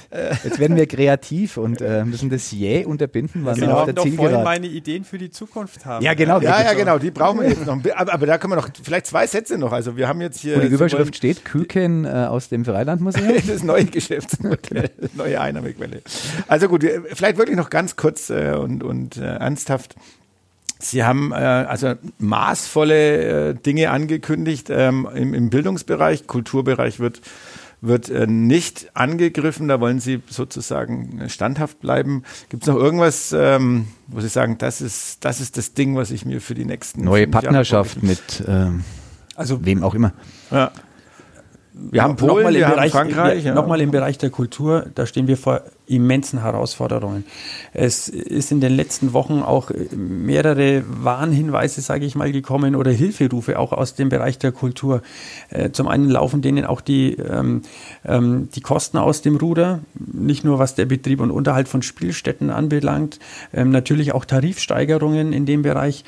[0.44, 3.80] jetzt werden wir kreativ und äh, müssen das jäh unterbinden, was Sie wir Genau.
[3.80, 4.44] auf der doch vorhin Zielgerade.
[4.44, 6.04] meine Ideen für die Zukunft haben.
[6.04, 6.40] Ja, genau.
[6.42, 7.80] ja, ja, genau, die brauchen wir jetzt noch.
[7.96, 9.72] Aber, aber da können wir noch vielleicht zwei Sätze noch.
[9.72, 13.34] Also wir haben jetzt hier Wo die Überschrift steht, Küken äh, aus dem Freilandmuseum.
[13.48, 16.02] das neue Geschäftsmodell, neue Einnahmequelle.
[16.48, 19.96] Also gut, wir- vielleicht wirklich noch ganz kurz äh, und, und äh, ernsthaft.
[20.80, 27.22] Sie haben äh, also maßvolle äh, Dinge angekündigt ähm, im, im Bildungsbereich, Kulturbereich wird
[27.82, 32.24] wird äh, nicht angegriffen, da wollen Sie sozusagen standhaft bleiben.
[32.50, 36.12] Gibt es noch irgendwas, ähm, wo Sie sagen, das ist, das ist das Ding, was
[36.12, 38.84] ich mir für die nächsten Neue Partnerschaft mit ähm,
[39.36, 40.14] Also wem auch immer.
[40.52, 40.72] Ja.
[41.92, 43.44] Wir haben Polen, mal im wir haben Bereich, Frankreich.
[43.44, 43.54] ja.
[43.54, 47.26] Nochmal im Bereich der Kultur, da stehen wir vor immensen Herausforderungen.
[47.74, 53.58] Es ist in den letzten Wochen auch mehrere Warnhinweise, sage ich mal, gekommen oder Hilferufe
[53.58, 55.02] auch aus dem Bereich der Kultur.
[55.50, 57.64] Äh, Zum einen laufen denen auch die, ähm,
[58.06, 62.50] ähm, die Kosten aus dem Ruder, nicht nur was der Betrieb und Unterhalt von Spielstätten
[62.52, 63.20] anbelangt,
[63.54, 66.04] ähm, natürlich auch Tarifsteigerungen in dem Bereich,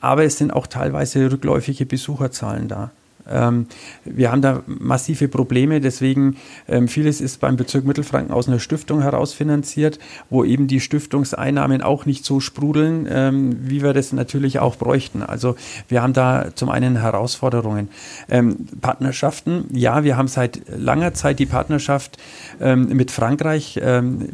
[0.00, 2.92] aber es sind auch teilweise rückläufige Besucherzahlen da.
[3.30, 3.66] Ähm,
[4.04, 6.36] wir haben da massive Probleme, deswegen
[6.68, 9.98] ähm, vieles ist beim Bezirk Mittelfranken aus einer Stiftung heraus finanziert,
[10.30, 15.22] wo eben die Stiftungseinnahmen auch nicht so sprudeln, ähm, wie wir das natürlich auch bräuchten.
[15.22, 15.56] Also
[15.88, 17.88] wir haben da zum einen Herausforderungen.
[18.80, 22.18] Partnerschaften, ja, wir haben seit langer Zeit die Partnerschaft
[22.58, 23.80] mit Frankreich,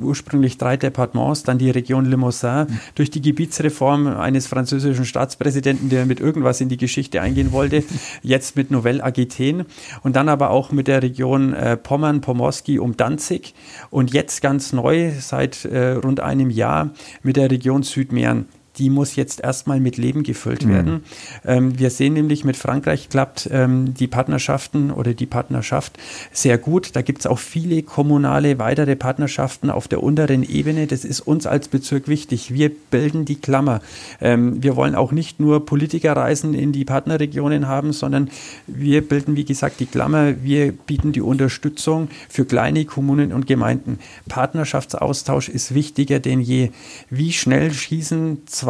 [0.01, 6.21] ursprünglich drei Departements, dann die Region Limousin, durch die Gebietsreform eines französischen Staatspräsidenten, der mit
[6.21, 7.85] irgendwas in die Geschichte eingehen wollte,
[8.23, 9.65] jetzt mit Nouvelle Aquitaine
[10.03, 13.55] und dann aber auch mit der Region äh, Pommern, Pomorski um Danzig
[13.91, 16.91] und jetzt ganz neu seit äh, rund einem Jahr
[17.23, 18.47] mit der Region Südmähren.
[18.79, 21.05] Die muss jetzt erstmal mit Leben gefüllt werden.
[21.45, 25.99] Ähm, wir sehen nämlich, mit Frankreich klappt ähm, die Partnerschaften oder die Partnerschaft
[26.33, 26.97] sehr gut.
[26.97, 30.87] Da gibt es auch viele kommunale weitere Partnerschaften auf der unteren Ebene.
[30.87, 32.53] Das ist uns als Bezirk wichtig.
[32.53, 33.81] Wir bilden die Klammer.
[34.21, 38.31] Ähm, wir wollen auch nicht nur Politikerreisen in die Partnerregionen haben, sondern
[38.67, 40.43] wir bilden, wie gesagt, die Klammer.
[40.43, 43.99] Wir bieten die Unterstützung für kleine Kommunen und Gemeinden.
[44.29, 46.71] Partnerschaftsaustausch ist wichtiger denn je.
[47.11, 48.64] Wie schnell schießen zwei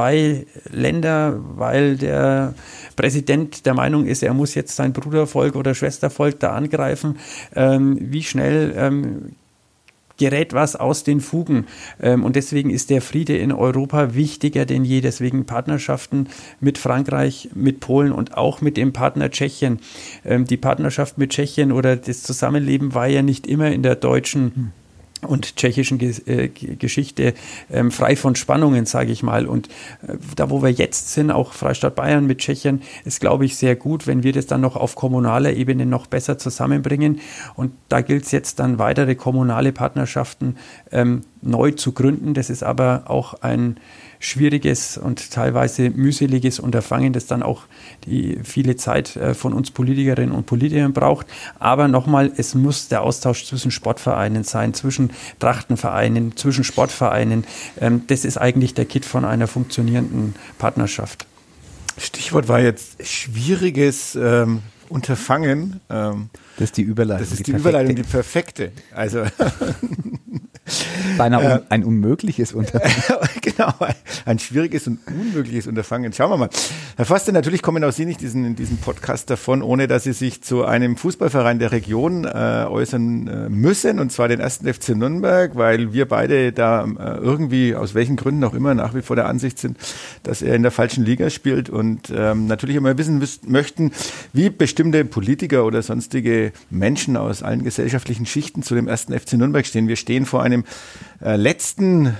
[0.70, 2.55] Länder, weil der
[2.97, 7.18] Präsident der Meinung ist, er muss jetzt sein Brudervolk oder Schwestervolk da angreifen,
[7.55, 9.32] ähm, wie schnell ähm,
[10.16, 11.66] gerät was aus den Fugen.
[12.01, 15.01] Ähm, und deswegen ist der Friede in Europa wichtiger denn je.
[15.01, 16.28] Deswegen Partnerschaften
[16.61, 19.80] mit Frankreich, mit Polen und auch mit dem Partner Tschechien.
[20.24, 24.72] Ähm, die Partnerschaft mit Tschechien oder das Zusammenleben war ja nicht immer in der deutschen
[25.24, 27.34] und tschechischen äh, Geschichte
[27.70, 29.46] ähm, frei von Spannungen, sage ich mal.
[29.46, 29.68] Und
[30.06, 33.76] äh, da, wo wir jetzt sind, auch Freistaat Bayern mit Tschechien, ist, glaube ich, sehr
[33.76, 37.20] gut, wenn wir das dann noch auf kommunaler Ebene noch besser zusammenbringen.
[37.54, 40.56] Und da gilt es jetzt dann weitere kommunale Partnerschaften
[40.92, 42.34] ähm, neu zu gründen.
[42.34, 43.76] Das ist aber auch ein
[44.24, 47.64] schwieriges und teilweise mühseliges Unterfangen, das dann auch
[48.06, 51.26] die viele Zeit äh, von uns Politikerinnen und Politikern braucht.
[51.58, 55.10] Aber nochmal, es muss der Austausch zwischen Sportvereinen sein, zwischen
[55.40, 57.44] Trachtenvereinen, zwischen Sportvereinen.
[57.78, 61.26] Ähm, das ist eigentlich der Kit von einer funktionierenden Partnerschaft.
[61.98, 65.80] Stichwort war jetzt schwieriges ähm, Unterfangen.
[65.90, 67.26] Ähm, das ist die Überleitung.
[67.28, 68.72] Das ist die, die Überleitung, die perfekte.
[68.94, 69.24] Also
[71.18, 73.28] Beinahe un ein unmögliches Unterfangen.
[73.42, 73.72] genau,
[74.24, 76.12] ein schwieriges und unmögliches Unterfangen.
[76.12, 76.48] Schauen wir mal.
[76.96, 80.12] Herr Foster, natürlich kommen auch Sie nicht diesen, in diesem Podcast davon, ohne dass Sie
[80.12, 84.90] sich zu einem Fußballverein der Region äh, äußern äh, müssen, und zwar den ersten FC
[84.90, 89.16] Nürnberg, weil wir beide da äh, irgendwie, aus welchen Gründen auch immer, nach wie vor
[89.16, 89.76] der Ansicht sind,
[90.22, 93.92] dass er in der falschen Liga spielt und ähm, natürlich immer wissen möchten,
[94.32, 99.66] wie bestimmte Politiker oder sonstige Menschen aus allen gesellschaftlichen Schichten zu dem ersten FC Nürnberg
[99.66, 99.88] stehen.
[99.88, 100.53] Wir stehen vor einem
[101.20, 102.16] äh, letzten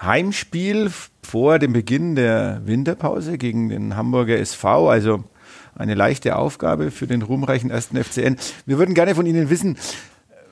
[0.00, 0.90] Heimspiel
[1.22, 4.88] vor dem Beginn der Winterpause gegen den Hamburger SV.
[4.88, 5.24] Also
[5.74, 8.36] eine leichte Aufgabe für den ruhmreichen ersten FCN.
[8.66, 9.76] Wir würden gerne von Ihnen wissen,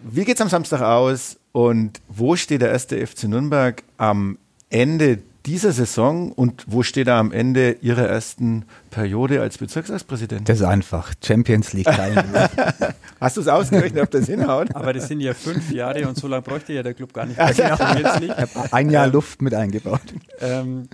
[0.03, 4.39] wie geht es am Samstag aus und wo steht der erste FC Nürnberg am
[4.70, 10.49] Ende dieser Saison und wo steht er am Ende Ihrer ersten Periode als Bezirksratspräsident?
[10.49, 11.12] Das ist einfach.
[11.24, 12.51] Champions League Teilnehmer.
[13.20, 14.74] Hast du es ausgerechnet, ob das hinhaut?
[14.74, 17.36] Aber das sind ja fünf Jahre und so lange bräuchte ja der Club gar nicht.
[17.36, 17.74] Mehr genau.
[17.74, 20.01] Ich habe ein Jahr ähm, Luft mit eingebaut.
[20.41, 20.88] Ähm,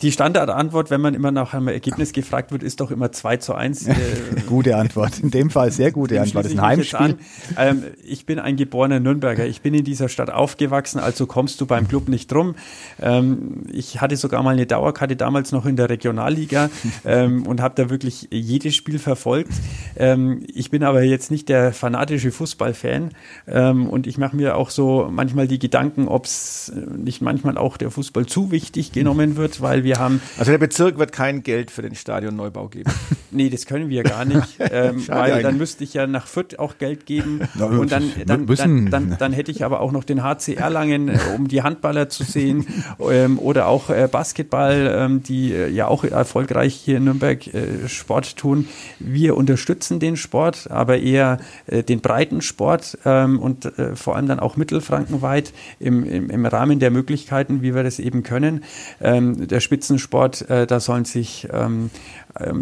[0.00, 3.54] die Standardantwort, wenn man immer nach einem Ergebnis gefragt wird, ist doch immer 2 zu
[3.54, 3.86] 1.
[3.86, 3.94] Äh,
[4.46, 5.20] gute Antwort.
[5.20, 6.46] In dem Fall sehr gute Antwort.
[6.46, 7.18] Das ist ein Heimspiel.
[7.56, 9.46] Ähm, ich bin ein geborener Nürnberger.
[9.46, 12.54] Ich bin in dieser Stadt aufgewachsen, also kommst du beim Club nicht drum.
[13.00, 16.70] Ähm, ich hatte sogar mal eine Dauerkarte damals noch in der Regionalliga.
[17.04, 19.52] Ähm, und habe da wirklich jedes Spiel verfolgt.
[19.96, 23.10] Ähm, ich bin aber jetzt nicht der fanatische Fußballfan
[23.46, 27.76] ähm, und ich mache mir auch so manchmal die Gedanken, ob es nicht manchmal auch
[27.76, 30.20] der Fußball zu wichtig genommen wird, weil wir haben.
[30.38, 32.90] Also der Bezirk wird kein Geld für den Stadionneubau geben.
[33.30, 35.42] nee, das können wir gar nicht, ähm, weil eigentlich.
[35.44, 39.16] dann müsste ich ja nach Fürth auch Geld geben Na, und dann, dann, dann, dann,
[39.18, 42.66] dann, hätte ich aber auch noch den HC Erlangen, äh, um die Handballer zu sehen
[43.00, 47.88] ähm, oder auch äh, Basketball, ähm, die äh, ja auch erfolgreich hier in Nürnberg äh,
[47.88, 48.68] Sport tun.
[48.98, 54.56] Wir unterstützen den Sport, aber eher den breiten Sport ähm, und vor allem dann auch
[54.56, 58.64] mittelfrankenweit im, im, im, Rahmen der Möglichkeiten, wie wir das eben können.
[59.00, 61.46] Ähm, der Spitzensport, da sollen sich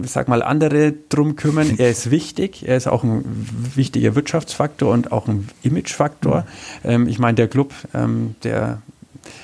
[0.03, 1.75] ich sag mal, andere drum kümmern.
[1.79, 3.25] Er ist wichtig, er ist auch ein
[3.75, 6.47] wichtiger Wirtschaftsfaktor und auch ein Imagefaktor.
[6.85, 7.75] Ähm, ich meine, der Club,
[8.43, 8.81] der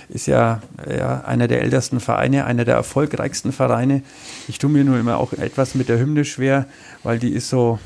[0.09, 4.03] ist ja, ja einer der ältesten Vereine, einer der erfolgreichsten Vereine.
[4.49, 6.67] Ich tue mir nur immer auch etwas mit der Hymne schwer,
[7.03, 7.79] weil die ist so,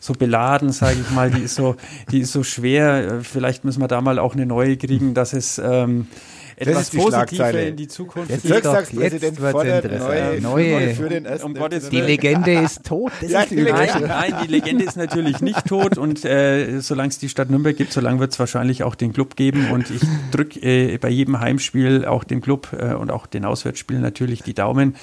[0.00, 1.76] so beladen, sage ich mal, die ist so,
[2.10, 3.20] die ist so schwer.
[3.22, 6.08] Vielleicht müssen wir da mal auch eine neue kriegen, dass es ähm,
[6.56, 8.30] etwas Positives in die Zukunft.
[8.30, 11.56] Jetzt, Bezirkstagspräsident fordert neue, neue für den ersten.
[11.56, 13.12] Um die Legende ist tot.
[13.26, 17.18] Ja, ist die nein, nein, die Legende ist natürlich nicht tot und äh, solange es
[17.18, 20.60] die Stadt Nürnberg gibt, solange wird es wahrscheinlich auch den Club geben und ich drücke
[20.60, 24.96] äh, bei jedem Heimspiel auch dem Club äh, und auch den Auswärtsspielen natürlich die Daumen.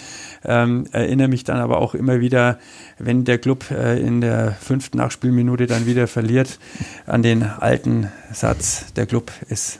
[0.43, 2.59] Ähm, erinnere mich dann aber auch immer wieder,
[2.97, 6.59] wenn der Club äh, in der fünften Nachspielminute dann wieder verliert,
[7.05, 9.79] an den alten Satz, der Club ist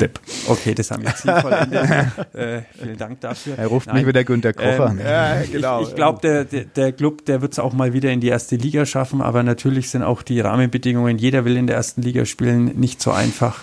[0.00, 0.20] Depp.
[0.48, 1.82] Okay, das haben wir jetzt hier vollendet.
[2.34, 3.58] äh, vielen Dank dafür.
[3.58, 3.96] Er ruft Nein.
[3.96, 4.88] mich wieder Günter Kocher.
[4.90, 5.82] Ähm, ja, genau.
[5.82, 8.28] Ich, ich glaube, der, der, der, Club, der wird es auch mal wieder in die
[8.28, 12.24] erste Liga schaffen, aber natürlich sind auch die Rahmenbedingungen, jeder will in der ersten Liga
[12.24, 13.62] spielen, nicht so einfach.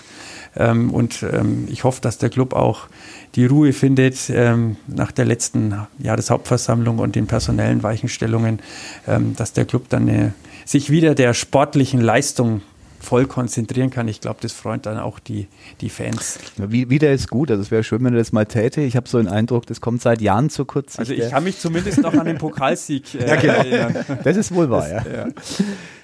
[0.56, 2.88] Ähm, und ähm, ich hoffe, dass der Club auch
[3.34, 8.60] die Ruhe findet ähm, nach der letzten Jahreshauptversammlung und den personellen Weichenstellungen,
[9.06, 10.32] ähm, dass der Club dann eine,
[10.64, 12.62] sich wieder der sportlichen Leistung
[13.00, 14.06] voll konzentrieren kann.
[14.08, 15.48] Ich glaube, das freut dann auch die,
[15.80, 16.38] die Fans.
[16.56, 17.50] Wie, wieder ist gut.
[17.50, 18.82] Also es wäre schön, wenn er das mal täte.
[18.82, 20.98] Ich habe so den Eindruck, das kommt seit Jahren zu kurz.
[20.98, 23.52] Also ich kann mich zumindest noch an den Pokalsieg äh, ja, genau.
[23.54, 24.04] erinnern.
[24.22, 25.26] Das ist wohl wahr, das, ja.
[25.26, 25.28] ja.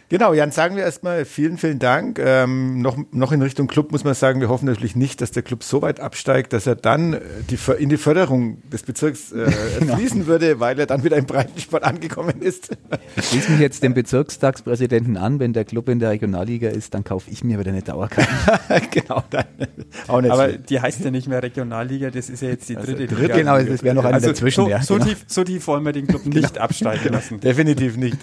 [0.09, 2.21] Genau, Jan, sagen wir erstmal vielen, vielen Dank.
[2.21, 5.43] Ähm, noch, noch in Richtung Club muss man sagen, wir hoffen natürlich nicht, dass der
[5.43, 9.51] Club so weit absteigt, dass er dann äh, die, in die Förderung des Bezirks äh,
[9.81, 9.97] genau.
[9.97, 12.77] fließen würde, weil er dann wieder im Breitensport angekommen ist.
[13.17, 17.03] Ich schließe mich jetzt dem Bezirkstagspräsidenten an, wenn der Club in der Regionalliga ist, dann
[17.03, 18.31] kaufe ich mir wieder eine Dauerkarte.
[18.93, 19.45] genau, dann
[20.07, 20.31] auch nicht.
[20.31, 23.23] Aber die heißt ja nicht mehr Regionalliga, das ist ja jetzt die also dritte also,
[23.23, 23.37] Liga.
[23.39, 24.67] Genau, das wäre noch eine also dazwischen.
[24.67, 25.07] So, ja, so, genau.
[25.07, 26.65] tief, so tief wollen wir den Club nicht genau.
[26.65, 27.41] absteigen lassen.
[27.41, 28.19] Definitiv nicht.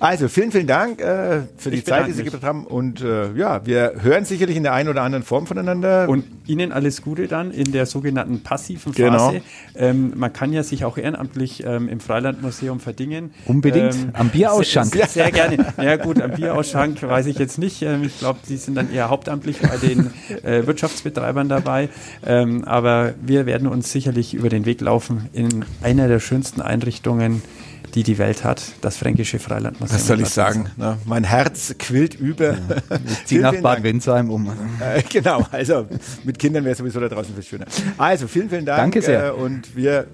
[0.00, 1.02] Also vielen, vielen Dank.
[1.02, 2.66] Äh, äh, für die Zeit, die Sie gebracht haben.
[2.66, 6.08] Und äh, ja, wir hören sicherlich in der einen oder anderen Form voneinander.
[6.08, 8.92] Und Ihnen alles Gute dann in der sogenannten passiven.
[8.92, 9.02] Phase.
[9.02, 9.34] Genau.
[9.74, 13.32] Ähm, man kann ja sich auch ehrenamtlich ähm, im Freilandmuseum verdingen.
[13.46, 13.94] Unbedingt.
[13.94, 14.92] Ähm, am Bierausschank.
[14.92, 15.58] Sehr, sehr, gerne.
[15.78, 17.82] Ja gut, am Bierausschank weiß ich jetzt nicht.
[17.82, 20.10] Ähm, ich glaube, die sind dann eher hauptamtlich bei den
[20.42, 21.88] äh, Wirtschaftsbetreibern dabei.
[22.26, 27.42] Ähm, aber wir werden uns sicherlich über den Weg laufen in einer der schönsten Einrichtungen
[27.98, 29.98] die die Welt hat, das Fränkische Freilandmuseum.
[29.98, 30.70] Was soll ich sagen?
[30.76, 30.98] Ne?
[31.04, 32.52] Mein Herz quillt über.
[32.52, 32.58] Ja.
[33.08, 34.52] Ich ziehe nach Bad Windsheim um.
[34.78, 35.88] Äh, genau, also
[36.22, 37.66] mit Kindern wäre es sowieso da draußen viel schöner.
[37.96, 38.78] Also vielen, vielen Dank.
[38.78, 39.28] Danke sehr.
[39.28, 40.06] Äh, und wir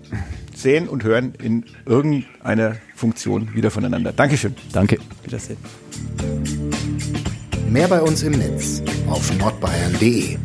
[0.54, 4.14] sehen und hören in irgendeiner Funktion wieder voneinander.
[4.14, 4.54] Dankeschön.
[4.72, 4.96] Danke.
[5.22, 5.58] Wiedersehen.
[7.68, 10.38] Mehr bei uns im Netz auf nordbayern.de.